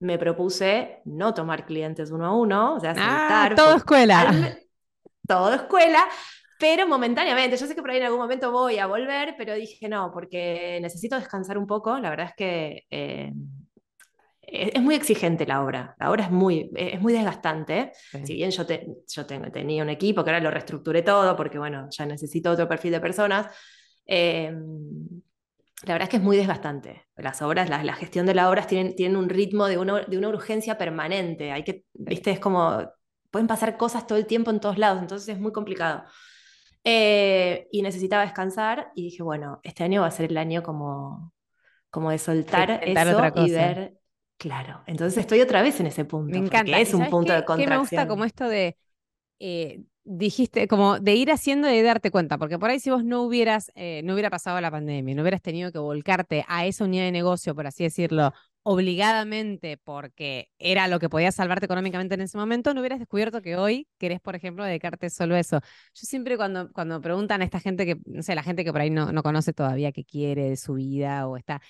[0.00, 4.20] me propuse no tomar clientes uno a uno, o sea, Ah, soltar todo escuela.
[4.20, 4.58] al-
[5.28, 6.06] todo escuela,
[6.58, 7.56] pero momentáneamente.
[7.56, 10.78] Yo sé que por ahí en algún momento voy a volver, pero dije no, porque
[10.82, 11.98] necesito descansar un poco.
[11.98, 13.32] La verdad es que eh,
[14.42, 15.96] es, es muy exigente la obra.
[15.98, 17.92] La obra es muy, es muy desgastante.
[18.12, 18.26] Sí.
[18.26, 21.58] Si bien yo, te- yo tengo- tenía un equipo que ahora lo reestructuré todo, porque
[21.58, 23.46] bueno, ya necesito otro perfil de personas.
[24.06, 24.52] eh,
[25.84, 27.06] la verdad es que es muy desgastante.
[27.16, 30.16] Las obras, la, la gestión de las obras tienen, tienen un ritmo de una, de
[30.18, 31.50] una urgencia permanente.
[31.50, 32.88] Hay que, viste, es como,
[33.30, 36.04] pueden pasar cosas todo el tiempo en todos lados, entonces es muy complicado.
[36.84, 41.32] Eh, y necesitaba descansar y dije, bueno, este año va a ser el año como,
[41.90, 43.94] como de soltar intentar eso y ver,
[44.42, 44.82] claro.
[44.86, 46.80] Entonces estoy otra vez en ese punto, Me encanta.
[46.80, 47.32] es ¿Y un punto qué?
[47.32, 47.66] de ¿Qué contracción.
[47.66, 48.76] me gusta como esto de,
[49.40, 52.38] eh, dijiste, como de ir haciendo y de darte cuenta?
[52.38, 55.42] Porque por ahí si vos no hubieras, eh, no hubiera pasado la pandemia, no hubieras
[55.42, 58.32] tenido que volcarte a esa unidad de negocio, por así decirlo,
[58.64, 63.56] obligadamente porque era lo que podía salvarte económicamente en ese momento, no hubieras descubierto que
[63.56, 65.60] hoy querés, por ejemplo, dedicarte solo a eso.
[65.60, 68.80] Yo siempre cuando, cuando preguntan a esta gente que, no sé, la gente que por
[68.82, 71.62] ahí no, no conoce todavía qué quiere de su vida o está,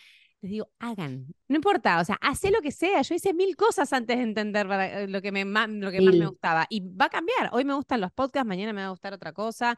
[0.42, 3.00] les digo, hagan, no importa, o sea, hacé lo que sea.
[3.02, 6.14] Yo hice mil cosas antes de entender para- eh, lo que, me, lo que más
[6.14, 7.48] me gustaba y va a cambiar.
[7.52, 9.76] Hoy me gustan los podcasts, mañana me va a gustar otra cosa.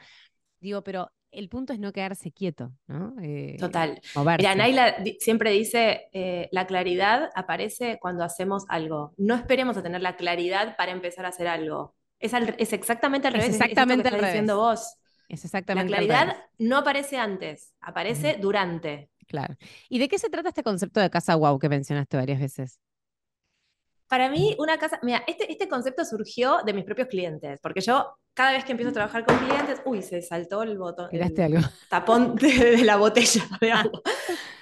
[0.61, 3.15] Digo, pero el punto es no quedarse quieto, ¿no?
[3.21, 4.01] Eh, Total.
[4.39, 9.13] Mira, Naila siempre dice, eh, la claridad aparece cuando hacemos algo.
[9.19, 11.95] No esperemos a tener la claridad para empezar a hacer algo.
[12.21, 14.97] Es, al- es exactamente al revés, es- es esto que exactamente al estás diciendo vos.
[15.29, 19.11] Es La exactamente al claridad revés, no aparece antes, aparece durante.
[19.27, 19.57] Claro.
[19.89, 22.81] ¿Y de qué se trata este concepto de casa wow que mencionaste varias veces?
[24.09, 28.17] Para mí, una casa, mira, este, este concepto surgió de mis propios clientes, porque yo
[28.35, 31.57] cada vez que empiezo a trabajar con clientes, uy, se saltó el botón, ¿Tiraste el
[31.57, 31.69] algo?
[31.89, 34.03] tapón de, de la botella de agua.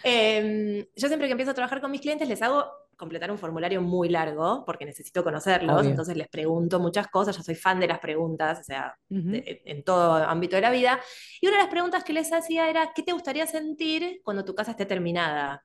[0.05, 2.67] Em, yo siempre que empiezo a trabajar con mis clientes les hago
[3.03, 5.91] completar un formulario muy largo, porque necesito conocerlos, Obvio.
[5.91, 9.83] entonces les pregunto muchas cosas, yo soy fan de las preguntas, o sea, de- en
[9.83, 11.01] todo ámbito de la vida.
[11.41, 14.55] Y una de las preguntas que les hacía era, ¿qué te gustaría sentir cuando tu
[14.55, 15.65] casa esté terminada?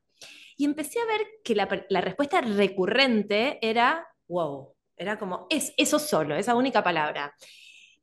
[0.58, 6.36] Y empecé a ver que la respuesta recurrente era, wow, era como, es, eso solo,
[6.36, 7.36] esa única palabra.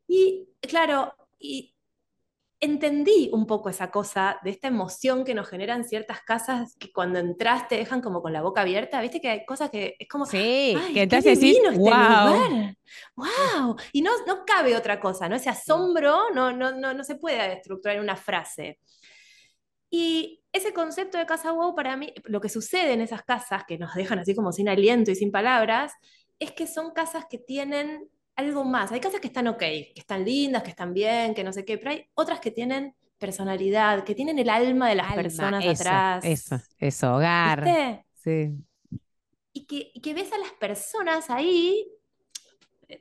[0.07, 1.74] Y claro, y
[2.65, 7.19] entendí un poco esa cosa de esta emoción que nos generan ciertas casas que cuando
[7.19, 10.27] entras te dejan como con la boca abierta, viste que hay cosas que es como,
[10.27, 11.91] Sí, ¡ay, que entras y decís, divino este wow.
[11.91, 12.77] lugar!
[13.17, 13.77] ¡Wow!
[13.93, 15.37] Y no, no cabe otra cosa, ¿no?
[15.37, 18.79] Ese asombro no, no, no, no se puede estructurar en una frase.
[19.91, 23.79] Y ese concepto de casa wow, para mí, lo que sucede en esas casas que
[23.79, 25.93] nos dejan así como sin aliento y sin palabras,
[26.39, 28.93] es que son casas que tienen algo más.
[28.93, 31.79] Hay casas que están ok, que están lindas, que están bien, que no sé qué,
[31.79, 35.83] pero hay otras que tienen personalidad, que tienen el alma de las Alma, personas eso,
[35.83, 36.25] atrás.
[36.25, 37.65] Eso, eso, hogar.
[37.65, 38.07] ¿Viste?
[38.15, 38.51] Sí.
[39.53, 41.87] Y que, y que ves a las personas ahí,
[42.89, 43.01] eh,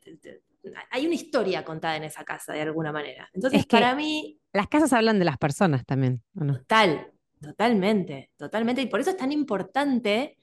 [0.92, 3.30] hay una historia contada en esa casa de alguna manera.
[3.34, 4.40] Entonces, para mí...
[4.54, 8.82] Las casas hablan de las personas también, Total, totalmente, totalmente.
[8.82, 10.38] Y por eso es tan importante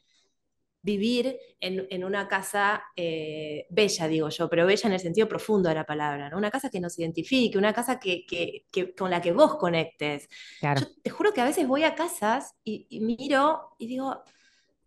[0.83, 5.75] vivir en, una casa eh, bella, digo yo, pero bella en el sentido profundo de
[5.75, 6.39] la palabra, ¿no?
[6.39, 8.65] Una casa que nos identifique, una casa que,
[8.97, 10.29] con la que vos conectes.
[10.63, 14.23] Yo te juro que a veces voy a casas y, miro y digo,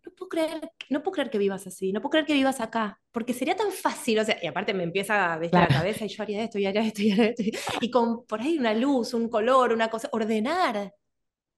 [0.04, 3.00] no puedo, creer, no puedo creer que vivas así, no puedo creer que vivas acá,
[3.12, 6.08] porque sería tan fácil, o sea, y aparte me empieza a vestir la cabeza y
[6.08, 7.42] yo haría esto y haría esto y haría esto,
[7.80, 10.92] y, con por ahí una luz, un color, una cosa, ordenar,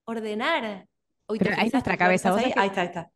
[0.04, 0.86] ordenar.
[1.26, 2.36] Pero ahí está nuestra cabeza.
[2.36, 2.52] Ahí?
[2.54, 3.10] ahí está, ahí está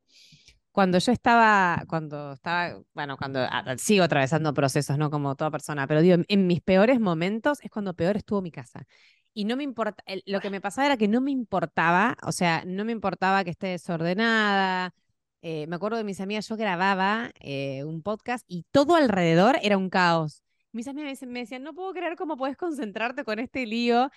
[0.80, 5.10] cuando yo estaba, cuando estaba, bueno, cuando sigo atravesando procesos, ¿no?
[5.10, 8.86] Como toda persona, pero digo, en, mis peores momentos es cuando peor estuvo mi casa.
[9.34, 12.64] Y no me importa, lo que me pasaba era que no me importaba, o sea,
[12.64, 14.94] no me importaba que esté desordenada.
[15.42, 19.76] Eh, me acuerdo de mis amigas, yo grababa eh, un podcast y todo alrededor era
[19.76, 20.42] un caos.
[20.72, 24.08] Mis amigas me decían, no puedo creer cómo puedes concentrarte con este lío.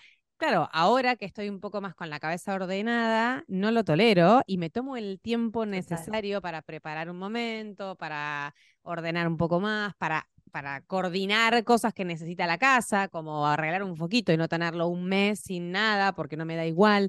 [0.43, 4.57] Claro, ahora que estoy un poco más con la cabeza ordenada, no lo tolero y
[4.57, 10.27] me tomo el tiempo necesario para preparar un momento, para ordenar un poco más, para,
[10.51, 15.05] para coordinar cosas que necesita la casa, como arreglar un foquito y no tenerlo un
[15.05, 17.07] mes sin nada porque no me da igual.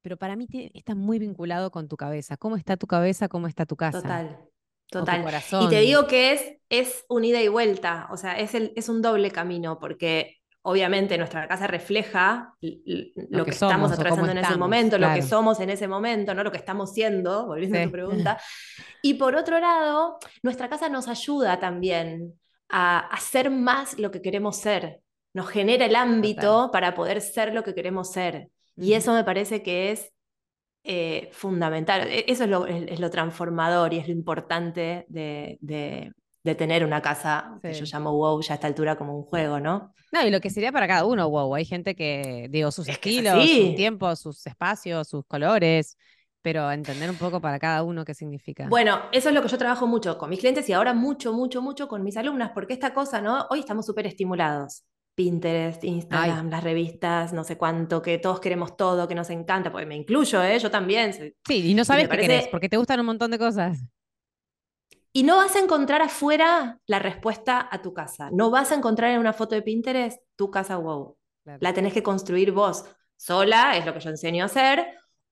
[0.00, 2.38] Pero para mí está muy vinculado con tu cabeza.
[2.38, 3.28] ¿Cómo está tu cabeza?
[3.28, 4.00] ¿Cómo está tu casa?
[4.00, 4.48] Total.
[4.86, 5.26] Total.
[5.60, 8.88] Y te digo que es, es un ida y vuelta, o sea, es, el, es
[8.88, 14.98] un doble camino, porque obviamente nuestra casa refleja lo, que, estamos atravesando en ese momento,
[14.98, 18.38] lo que somos en ese momento, no lo que estamos siendo, volviendo a tu pregunta.
[19.04, 24.56] Y por otro lado, nuestra casa nos ayuda también a hacer más lo que queremos
[24.56, 25.00] ser,
[25.34, 28.50] nos genera el ámbito para poder ser lo que queremos ser.
[28.76, 30.12] Y eso me parece que es
[30.84, 32.06] eh, fundamental.
[32.08, 37.72] E, eso es lo, transformador y es lo importante de, de tener una casa que
[37.72, 39.94] yo llamo WoW ya a esta altura como un juego, ¿no?
[40.10, 41.54] No, y lo que sería para cada uno WoW.
[41.54, 45.96] Hay gente que, digo, sus estilos, sus tiempos, sus espacios, sus colores,
[46.42, 48.66] pero entender un poco para cada uno qué significa.
[48.68, 51.62] Bueno, eso es lo que yo trabajo mucho con mis clientes y ahora mucho, mucho,
[51.62, 53.46] mucho con mis alumnas, porque esta cosa, ¿no?
[53.50, 54.84] Hoy estamos súper estimulados.
[55.14, 59.84] Pinterest, Instagram, las revistas, no sé cuánto, que todos queremos todo, que nos encanta, porque
[59.84, 60.58] me incluyo, ¿eh?
[60.58, 61.12] yo también.
[61.12, 63.78] Sí, y no sabes qué querés, porque te gustan un montón de cosas.
[65.12, 68.30] Y no vas a encontrar afuera la respuesta a tu casa.
[68.32, 71.16] No vas a encontrar en una foto de Pinterest tu casa wow.
[71.60, 72.84] La tenés que construir vos
[73.16, 74.86] sola, es lo que yo enseño a hacer,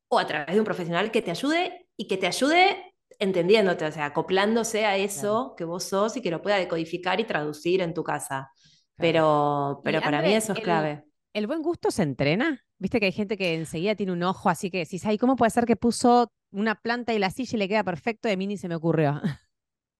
[0.09, 3.93] o a través de un profesional que te ayude y que te ayude entendiéndote, o
[3.93, 7.95] sea, acoplándose a eso que vos sos y que lo pueda decodificar y traducir en
[7.95, 8.51] tu casa.
[8.97, 11.05] Pero, pero para mí eso es clave.
[11.33, 12.64] ¿El buen gusto se entrena?
[12.79, 15.51] Viste que hay gente que enseguida tiene un ojo, así que decís, ay, ¿cómo puede
[15.51, 18.29] ser que puso una planta y la silla y le queda perfecto?
[18.29, 19.21] De mí ni se me ocurrió.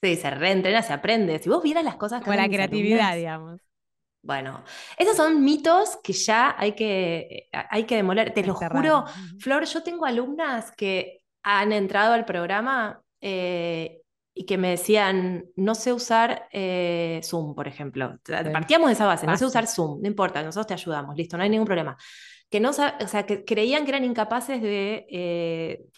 [0.03, 1.39] Sí, se reentrena, se aprende.
[1.39, 3.61] Si vos vieras las cosas que Como la creatividad, digamos.
[4.23, 4.65] Bueno,
[4.99, 8.33] esos son mitos que ya hay que, eh, hay que demoler.
[8.33, 9.05] Te lo juro,
[9.39, 14.03] Flor, yo tengo alumnas que han entrado al programa eh,
[14.35, 18.19] y que me decían, no sé usar eh, Zoom, por ejemplo.
[18.53, 21.43] Partíamos de esa base, no sé usar Zoom, no importa, nosotros te ayudamos, listo, no
[21.43, 21.97] hay ningún problema.
[22.51, 25.89] Que no, o sea, que creían que eran incapaces de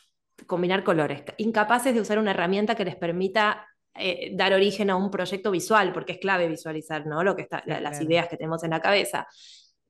[0.46, 5.10] combinar colores, incapaces de usar una herramienta que les permita eh, dar origen a un
[5.10, 7.22] proyecto visual, porque es clave visualizar ¿no?
[7.22, 9.26] Lo que está, las ideas que tenemos en la cabeza.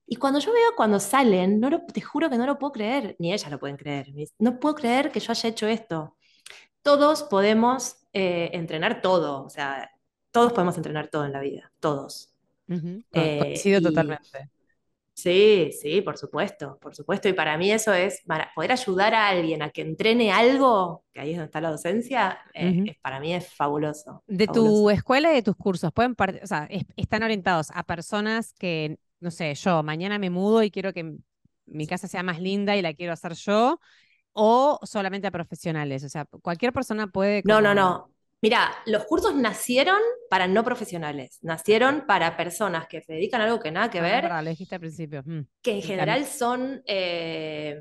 [0.06, 3.32] Y cuando yo veo cuando salen, no te juro que no lo puedo creer, ni
[3.32, 4.08] ellas lo pueden creer.
[4.38, 6.16] No puedo creer que yo haya hecho esto.
[6.82, 9.90] Todos podemos eh, entrenar todo, o sea,
[10.32, 12.34] todos podemos entrenar todo en la vida, todos.
[12.68, 13.02] Uh
[13.80, 14.50] totalmente.
[15.14, 17.28] Sí, sí, por supuesto, por supuesto.
[17.28, 21.20] Y para mí eso es, para poder ayudar a alguien a que entrene algo, que
[21.20, 24.22] ahí es donde está la docencia, eh, para mí es fabuloso.
[24.26, 28.98] De tu escuela y de tus cursos, pueden o sea, están orientados a personas que,
[29.20, 31.14] no sé, yo mañana me mudo y quiero que
[31.66, 33.80] mi casa sea más linda y la quiero hacer yo,
[34.32, 36.04] o solamente a profesionales.
[36.04, 37.42] O sea, cualquier persona puede.
[37.44, 38.11] No, no, no.
[38.42, 43.60] Mira, los cursos nacieron para no profesionales, nacieron para personas que se dedican a algo
[43.60, 44.44] que nada que ah, ver.
[44.44, 45.22] lo dijiste al principio.
[45.24, 47.80] Mm, que en general son eh,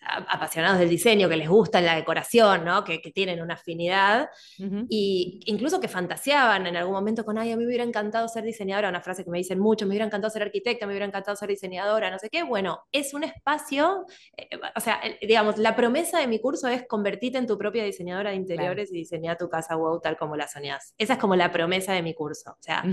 [0.00, 2.84] apasionados del diseño, que les gusta la decoración, ¿no?
[2.84, 4.28] que, tienen una afinidad,
[4.88, 8.44] y incluso que fantaseaban en algún momento con, ay, a mí me hubiera encantado ser
[8.44, 11.36] diseñadora, una frase que me dicen mucho, me hubiera encantado ser arquitecta, me hubiera encantado
[11.36, 12.42] ser diseñadora, no sé qué.
[12.42, 14.04] Bueno, es un espacio,
[14.36, 18.30] eh, o sea, digamos, la promesa de mi curso es convertirte en tu propia diseñadora
[18.30, 20.94] de interiores y diseñar tu casa wow tal como la soñás.
[20.98, 22.84] Esa es como la promesa de mi curso, o sea,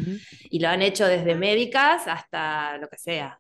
[0.50, 3.40] y lo han hecho desde médicas hasta lo que sea.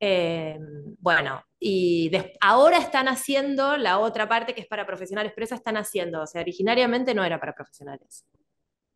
[0.00, 0.58] Eh,
[0.98, 5.76] bueno, y ahora están haciendo la otra parte que es para profesionales, pero esa están
[5.76, 8.26] haciendo, o sea, originariamente no era para profesionales.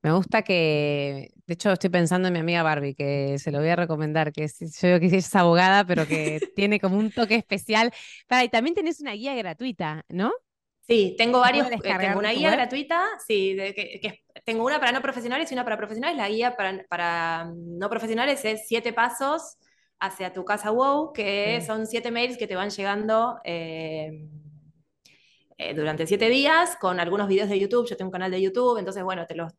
[0.02, 3.68] Me gusta que, de hecho, estoy pensando en mi amiga Barbie, que se lo voy
[3.68, 7.34] a recomendar, que es, yo veo que es abogada, pero que tiene como un toque
[7.34, 7.92] especial.
[8.28, 10.32] Para, y también tenés una guía gratuita, ¿no?
[10.88, 12.50] Sí, tengo ¿Se varios, eh, tengo una guía web?
[12.50, 16.16] gratuita, sí, de que, que tengo una para no profesionales y una para profesionales.
[16.16, 19.58] La guía para, para no profesionales es siete pasos
[20.00, 21.66] hacia tu casa WOW, que Sí.
[21.66, 24.28] son siete mails que te van llegando eh,
[25.58, 27.86] eh, durante siete días con algunos videos de YouTube.
[27.88, 29.52] Yo tengo un canal de YouTube, entonces, bueno, te, los,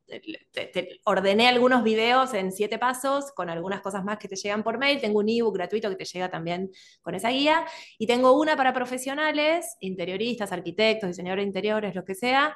[0.52, 4.64] te, te- ordené algunos videos en siete pasos con algunas cosas más que te llegan
[4.64, 5.02] por mail.
[5.02, 7.66] Tengo un ebook gratuito que te llega también con esa guía.
[7.98, 12.56] Y tengo una para profesionales, interioristas, arquitectos, diseñadores de interiores, lo que sea.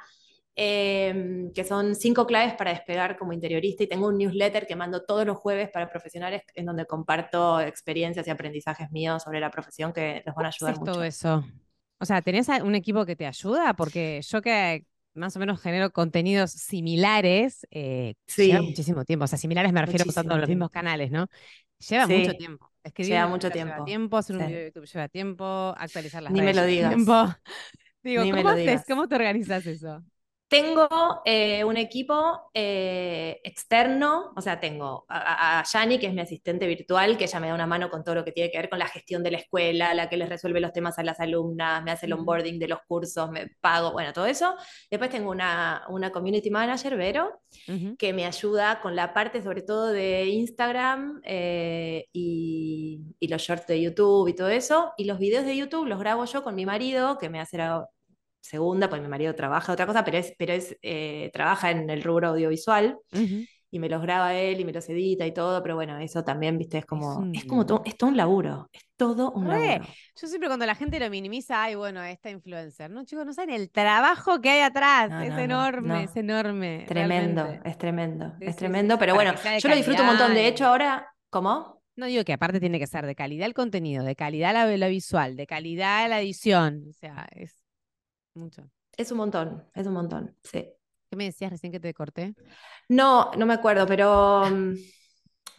[0.56, 5.03] eh, que son cinco claves para despegar como interiorista y tengo un newsletter que mando
[5.03, 9.93] todos los jueves para profesionales en donde comparto experiencias y aprendizajes míos sobre la profesión
[9.93, 11.03] que les van a ayudar todo mucho.
[11.03, 11.43] eso?
[12.03, 13.73] O sea, ¿tenés a- un equipo que te ayuda?
[13.75, 14.85] Porque yo que
[15.15, 19.25] más o menos genero contenidos similares, eh, lleva muchísimo tiempo.
[19.25, 20.71] O sea, similares me refiero muchísimo los mismos tiempo.
[20.71, 21.27] canales, ¿no?
[21.89, 22.71] Lleva mucho tiempo.
[22.83, 23.83] Escribir lleva mucho newsletter lleva tiempo.
[23.83, 24.47] tiempo, hacer un Sí.
[24.47, 25.45] video de YouTube lleva tiempo,
[25.77, 26.93] actualizar las Ni me redes lo lleva digas.
[26.95, 27.13] tiempo.
[28.03, 28.55] Digo, Ni me ¿cómo lo haces?
[28.55, 28.87] digas.
[28.87, 30.03] ¿Cómo te organizas eso?
[30.47, 30.88] Tengo
[31.25, 37.17] eh, un equipo eh, externo, o sea, tengo a, Yani, que es mi asistente virtual,
[37.17, 38.88] que ella me da una mano con todo lo que tiene que ver con la
[38.88, 42.06] gestión de la escuela, la que les resuelve los temas a las alumnas, me hace
[42.06, 44.56] el onboarding de los cursos, me pago, bueno, todo eso.
[44.91, 47.41] Después tengo una, una community manager, Vero,
[47.97, 53.65] que me ayuda con la parte sobre todo de Instagram eh, y, y los shorts
[53.67, 54.93] de YouTube y todo eso.
[54.97, 57.88] Y los videos de YouTube los grabo yo con mi marido, que me hace la
[58.43, 62.03] segunda, pues mi marido trabaja otra cosa, pero es, pero es eh, trabaja en el
[62.03, 63.47] rubro audiovisual Ujú.
[63.71, 66.58] y me los graba él y me los edita y todo, pero bueno, eso también,
[66.58, 67.67] viste, es Es como, es como un...
[67.67, 69.49] todo, es todo un laburo, es todo un Re.
[69.49, 69.97] laburo.
[70.15, 72.89] Yo siempre cuando la gente lo minimiza, ay, bueno, esta influencer.
[72.89, 75.12] No, chicos, no saben el trabajo que hay atrás.
[75.12, 76.15] No, Es no, no, enorme, es no.
[76.15, 77.65] enorme, Tremendo, realmente.
[77.65, 80.34] es tremendo, Sí, es sí, tremendo, sí, pero bueno, yo lo disfruto un montón.
[80.34, 81.82] calidad De hecho, ahora, ¿cómo?
[81.95, 84.88] No digo que aparte tiene que ser de calidad el contenido, de calidad la, la
[84.88, 86.86] visual, de calidad la edición.
[86.89, 87.62] O sea, es
[88.35, 88.69] mucho.
[88.97, 90.73] Es un montón, es un montón, sí.
[91.09, 92.35] ¿Qué me decías recién que te corté?
[92.89, 94.73] No, no me acuerdo, pero mm,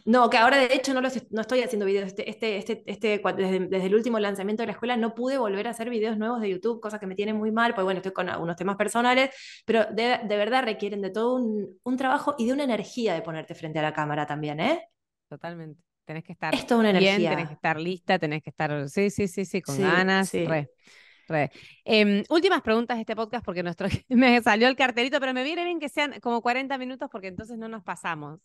[0.05, 2.07] no, que ahora de hecho no, los, no estoy haciendo videos.
[2.07, 5.67] Este, este, este, este, desde, desde el último lanzamiento de la escuela no pude volver
[5.67, 8.13] a hacer videos nuevos de YouTube, cosa que me tiene muy mal, pues bueno, estoy
[8.13, 9.31] con algunos temas personales,
[9.65, 13.21] pero de, de verdad requieren de todo un, un trabajo y de una energía de
[13.21, 14.89] ponerte frente a la cámara también, ¿eh?
[15.29, 15.81] Totalmente.
[16.05, 17.55] Tenés que estar Es toda una bien, tenés que energía.
[17.55, 20.45] estar lista, tenés que estar, sí, sí, sí, sí, con Sí, ganas, sí.
[20.45, 20.71] re.
[21.27, 21.51] Re.
[21.83, 25.63] Em, últimas preguntas de este podcast porque nuestro me salió el cartelito, pero me viene
[25.65, 28.39] bien que sean como 40 minutos porque entonces no nos pasamos.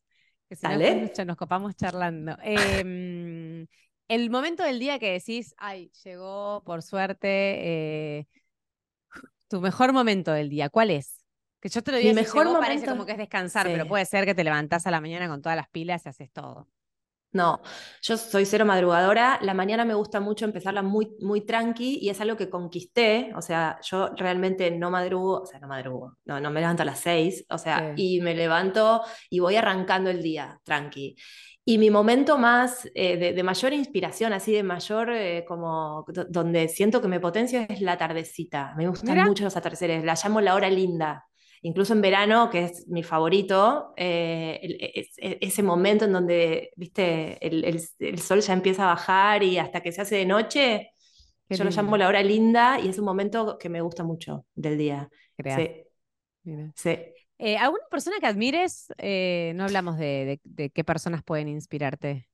[0.48, 1.12] Que si no, Dale.
[1.12, 2.36] cha- nos copamos charlando.
[2.42, 3.66] Em,
[4.08, 7.28] el momento del día que decís, ay, llegó por suerte,
[8.18, 8.26] eh,
[9.48, 11.24] tu mejor momento del día, ¿cuál es?
[11.60, 12.92] Que yo te lo digo, mejor llegó parece momento.
[12.92, 13.88] como que es descansar, pero Sí.
[13.88, 16.68] puede ser que te levantás a la mañana con todas las pilas y haces todo.
[17.32, 17.60] No,
[18.02, 19.38] yo soy cero madrugadora.
[19.42, 23.32] La mañana me gusta mucho empezarla muy, muy tranqui y es algo que conquisté.
[23.36, 26.86] O sea, yo realmente no madrugo, o sea, no madrugo, no, no me levanto a
[26.86, 28.16] las seis, o sea, Sí.
[28.16, 31.14] y me levanto y voy arrancando el día tranqui.
[31.64, 36.24] Y mi momento más eh, de, de mayor inspiración, así de mayor, eh, como do-
[36.28, 38.74] donde siento que me potencio es la tardecita.
[38.76, 41.26] Me gustan Mira, mucho los atardeceres, la llamo la hora linda.
[41.62, 46.70] Incluso en verano, que es mi favorito, eh, el- es- es- ese momento en donde,
[46.76, 50.24] viste, el, el- el sol ya empieza a bajar y hasta que se hace de
[50.26, 50.92] noche,
[51.48, 54.46] qué yo lo llamo la hora linda y es un momento que me gusta mucho
[54.54, 55.08] del día.
[55.36, 55.70] Sí,
[56.44, 56.72] Mira.
[56.74, 56.98] sí.
[57.42, 58.92] Eh, ¿alguna persona que admires?
[58.98, 62.28] Eh, no hablamos de, de- de qué personas pueden inspirarte.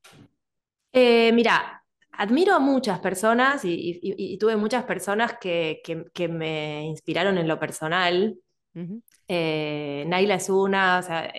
[0.92, 6.06] Eh, mira, admiro a muchas personas y, y- y- y tuve muchas personas que, que-
[6.14, 8.36] que me inspiraron en lo personal.
[9.28, 11.32] Eh, Naila es una, o sea,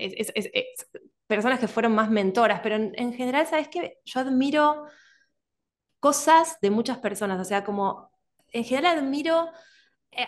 [1.28, 4.00] personas que fueron más mentoras, pero en, en general, ¿sabes qué?
[4.06, 4.86] Yo admiro
[6.00, 8.12] cosas de muchas personas, o sea, como
[8.52, 9.50] en general admiro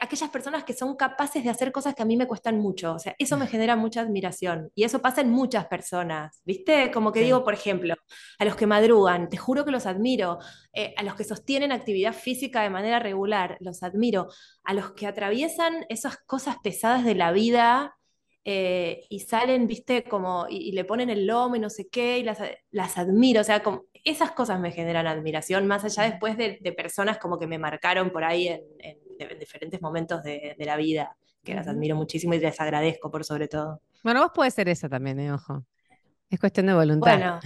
[0.01, 2.99] aquellas personas que son capaces de hacer cosas que a mí me cuestan mucho, o
[2.99, 4.71] sea, eso me genera mucha admiración.
[4.75, 6.91] Y eso pasa en muchas personas, ¿viste?
[6.91, 7.25] Como que Sí.
[7.25, 7.95] digo, por ejemplo,
[8.39, 10.39] a los que madrugan, te juro que los admiro,
[10.73, 14.27] eh, a los que sostienen actividad física de manera regular, los admiro,
[14.63, 17.95] a los que atraviesan esas cosas pesadas de la vida.
[18.45, 22.19] eh, y salen, viste, como, y, y le ponen el lomo y no sé qué,
[22.19, 22.39] y las,
[22.71, 26.71] las admiro, o sea, como, esas cosas me generan admiración, más allá después de, de
[26.71, 30.77] personas como que me marcaron por ahí en, en- en diferentes momentos de, de la
[30.77, 33.81] vida, que las admiro muchísimo y les agradezco por sobre todo.
[34.03, 35.65] Bueno, vos podés ser esa también, eh, ojo.
[36.29, 37.17] Es cuestión de voluntad.
[37.17, 37.39] Bueno,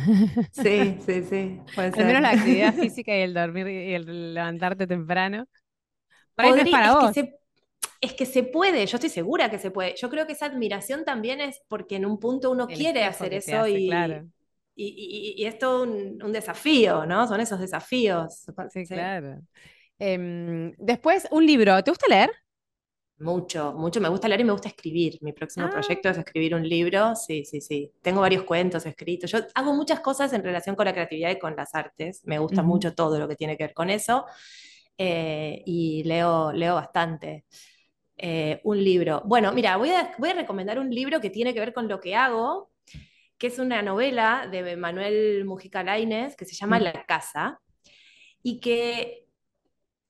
[0.51, 4.88] sí, sí, sí, puede Al menos la actividad física y el dormir y el levantarte
[4.88, 5.45] temprano.
[6.36, 7.13] Ahí no es Podría, para es que vos.
[7.13, 7.39] se,
[8.01, 9.95] es que se puede, yo estoy segura que se puede.
[9.95, 13.67] Yo creo que esa admiración también es porque en un punto uno quiere hacer eso
[13.67, 13.89] y,
[14.76, 17.28] y, es todo un, desafío, ¿no?
[17.28, 18.45] Son esos desafíos.
[18.69, 19.39] Sí, claro.
[20.06, 21.82] Em, después, un libro.
[21.82, 22.30] ¿Te gusta leer?
[23.20, 24.01] Mucho, mucho.
[24.01, 25.18] Me gusta leer y me gusta escribir.
[25.22, 25.70] Mi próximo ah.
[25.70, 27.16] proyecto es escribir un libro.
[27.16, 27.89] Sí, sí, sí.
[28.01, 29.32] Tengo varios cuentos escritos.
[29.32, 32.20] Yo hago muchas cosas en relación con la creatividad y con las artes.
[32.26, 34.26] Me gusta mucho todo lo que tiene que ver con eso.
[34.97, 37.45] Eh, y leo, leo bastante.
[38.18, 39.22] Eh, un libro.
[39.24, 42.01] Bueno, mira, voy a, voy a recomendar un libro que tiene que ver con lo
[42.01, 42.72] que hago,
[43.38, 46.84] que es una novela de Manuel Mujica Lainez que se llama mm.
[46.84, 47.62] La Casa,
[48.43, 49.22] y que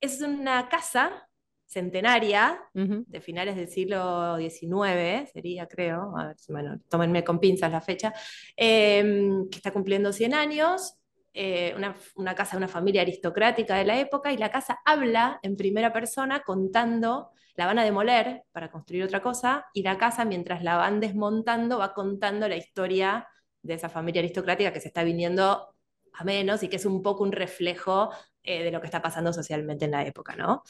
[0.03, 1.29] es una casa
[1.65, 7.79] centenaria de finales del siglo XIX, sería creo, a ver, bueno, tómenme con pinzas la
[7.79, 8.13] fecha,
[8.57, 10.95] em, que está cumpliendo 100 años,
[11.33, 15.39] eh, una, una, casa de una familia aristocrática de la época, y la casa habla
[15.41, 20.25] en primera persona contando, la van a demoler para construir otra cosa, y la casa
[20.25, 23.27] mientras la van desmontando va contando la historia
[23.61, 25.73] de esa familia aristocrática que se está viniendo
[26.13, 28.11] a menos y que es un poco un reflejo
[28.43, 30.63] eh, de lo que está pasando socialmente en la época, ¿no?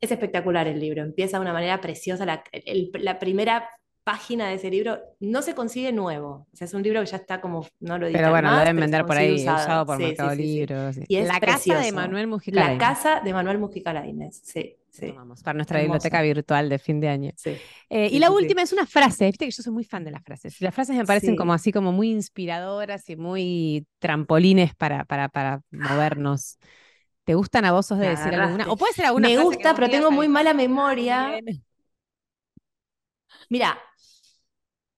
[0.00, 2.26] Es espectacular el libro, empieza de una manera preciosa.
[2.26, 2.42] La,
[2.94, 3.68] la, primera
[4.04, 6.48] página de ese libro no se consigue nuevo.
[6.52, 8.76] O sea, es un libro que ya está como, no lo Pero bueno, lo deben
[8.76, 10.98] vender por ahí, usado, por Mercado Libros.
[11.06, 14.76] Y es la casa de Manuel Mujica La casa de Manuel Mujica Lainez, sí.
[14.92, 15.10] Sí.
[15.16, 17.32] Vamos, para nuestra biblioteca virtual de fin de año.
[17.34, 17.56] Sí.
[17.88, 20.22] Eh, y la última es una frase, viste que yo soy muy fan de las
[20.22, 20.60] frases.
[20.60, 25.62] Las frases me parecen como así, como muy inspiradoras y muy trampolines para, para, para
[25.70, 26.58] movernos.
[27.24, 28.70] ¿Te gustan a vos de decir alguna?
[28.70, 31.38] O puede ser alguna Me gusta, pero tengo muy mala memoria.
[33.48, 33.78] Mira,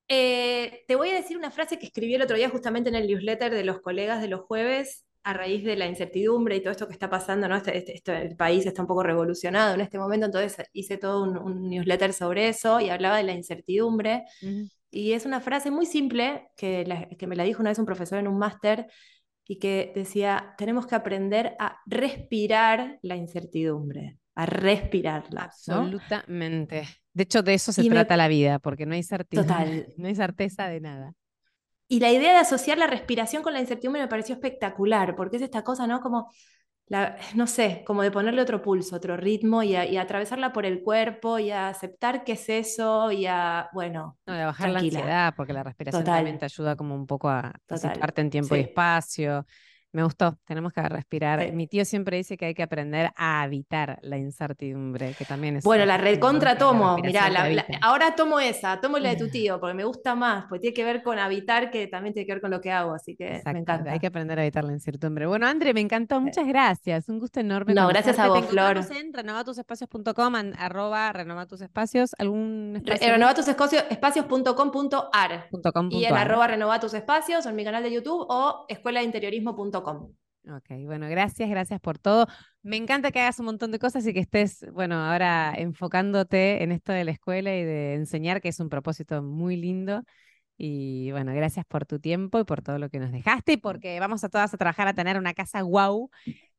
[0.09, 3.07] eh, te voy a decir una frase que escribí el otro día justamente en el
[3.07, 6.87] newsletter de los colegas de los jueves a raíz de la incertidumbre y todo esto
[6.87, 7.57] que está pasando, ¿no?
[7.57, 11.23] Este, este, este, el país está un poco revolucionado en este momento, entonces hice todo
[11.23, 14.25] un, newsletter sobre eso y hablaba de la incertidumbre.
[14.91, 18.19] Y es una frase muy simple que, que me la dijo una vez un profesor
[18.19, 18.87] en un máster
[19.47, 25.45] y que decía, tenemos que aprender a respirar la incertidumbre, a respirarla.
[25.45, 26.89] Absolutamente.
[27.13, 29.65] De hecho, de eso se trata la vida, porque no hay certeza,
[29.97, 31.13] no hay certeza de nada.
[31.87, 35.43] Y la idea de asociar la respiración con la incertidumbre me pareció espectacular, porque es
[35.43, 36.01] esta cosa, ¿no?
[36.01, 36.31] Como,
[36.87, 40.83] la, no sé, como de ponerle otro pulso, otro ritmo y, a, atravesarla por el
[40.83, 45.35] cuerpo y a aceptar qué es eso y a, bueno, no, de bajar la ansiedad,
[45.37, 49.47] porque la respiración también te ayuda como un poco a, situarte en tiempo y espacio,
[49.95, 51.53] me gustó, tenemos que respirar.
[51.53, 55.63] Mi tío siempre dice que hay que aprender a habitar la incertidumbre, que también es...
[55.63, 57.31] Bueno, la recontra tomo, mirá,
[57.81, 60.83] ahora tomo esa, tomo la de tu tío, porque me gusta más, porque tiene que
[60.83, 63.61] ver con habitar, que también tiene que ver con lo que hago, así que me
[63.61, 63.93] encanta.
[63.93, 65.27] Hay que aprender a evitar la incertidumbre.
[65.27, 67.73] Bueno, André, me encantó, muchas gracias, un gusto enorme.
[67.73, 68.81] No, gracias a vos, Flor.
[70.41, 73.13] en arroba renovatusespacios, algún espacio.
[73.13, 75.51] Renovatusespacios.com.ar
[75.91, 79.84] y el arroba renovatusespacios en mi canal de YouTube o escuelainteriorismo.com.
[79.87, 82.27] Ok, bueno, gracias, gracias por todo.
[82.63, 86.71] Me encanta que hagas un montón de cosas y que estés, bueno, ahora enfocándote en
[86.71, 90.03] esto de la escuela y de enseñar, que es un propósito muy lindo.
[90.59, 93.99] Y bueno, gracias por tu tiempo y por todo lo que nos dejaste y porque
[93.99, 96.11] vamos a todas a trabajar a tener una casa wow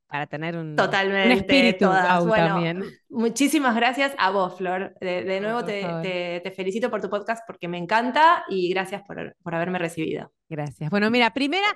[0.08, 2.84] para tener un, Totalmente, espíritu wow también.
[3.10, 4.96] Muchísimas gracias a vos, Flor.
[5.00, 9.56] De, nuevo te, te, felicito por tu podcast porque me encanta y gracias por, por
[9.56, 10.32] haberme recibido.
[10.50, 10.90] Gracias.
[10.90, 11.68] Bueno, mira, primera,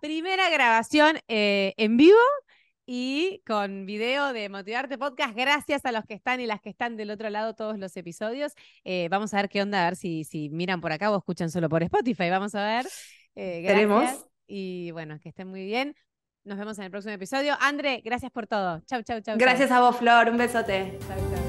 [0.00, 2.18] Primera grabación eh, en vivo
[2.86, 5.36] y con video de Motivarte Podcast.
[5.36, 8.52] Gracias a los que están y las que están del otro lado todos los episodios.
[8.84, 11.50] Eh, vamos a ver qué onda, a ver si, si miran por acá o escuchan
[11.50, 12.30] solo por Spotify.
[12.30, 12.86] Vamos a ver.
[13.34, 14.24] Eh, gracias.
[14.46, 15.96] Y bueno, que estén muy bien.
[16.44, 17.56] Nos vemos en el próximo episodio.
[17.60, 18.80] André, gracias por todo.
[18.86, 19.36] Chau, chau, chau.
[19.36, 20.30] Gracias a vos, Flor.
[20.30, 20.96] Un besote.
[21.06, 21.47] Chau, chau.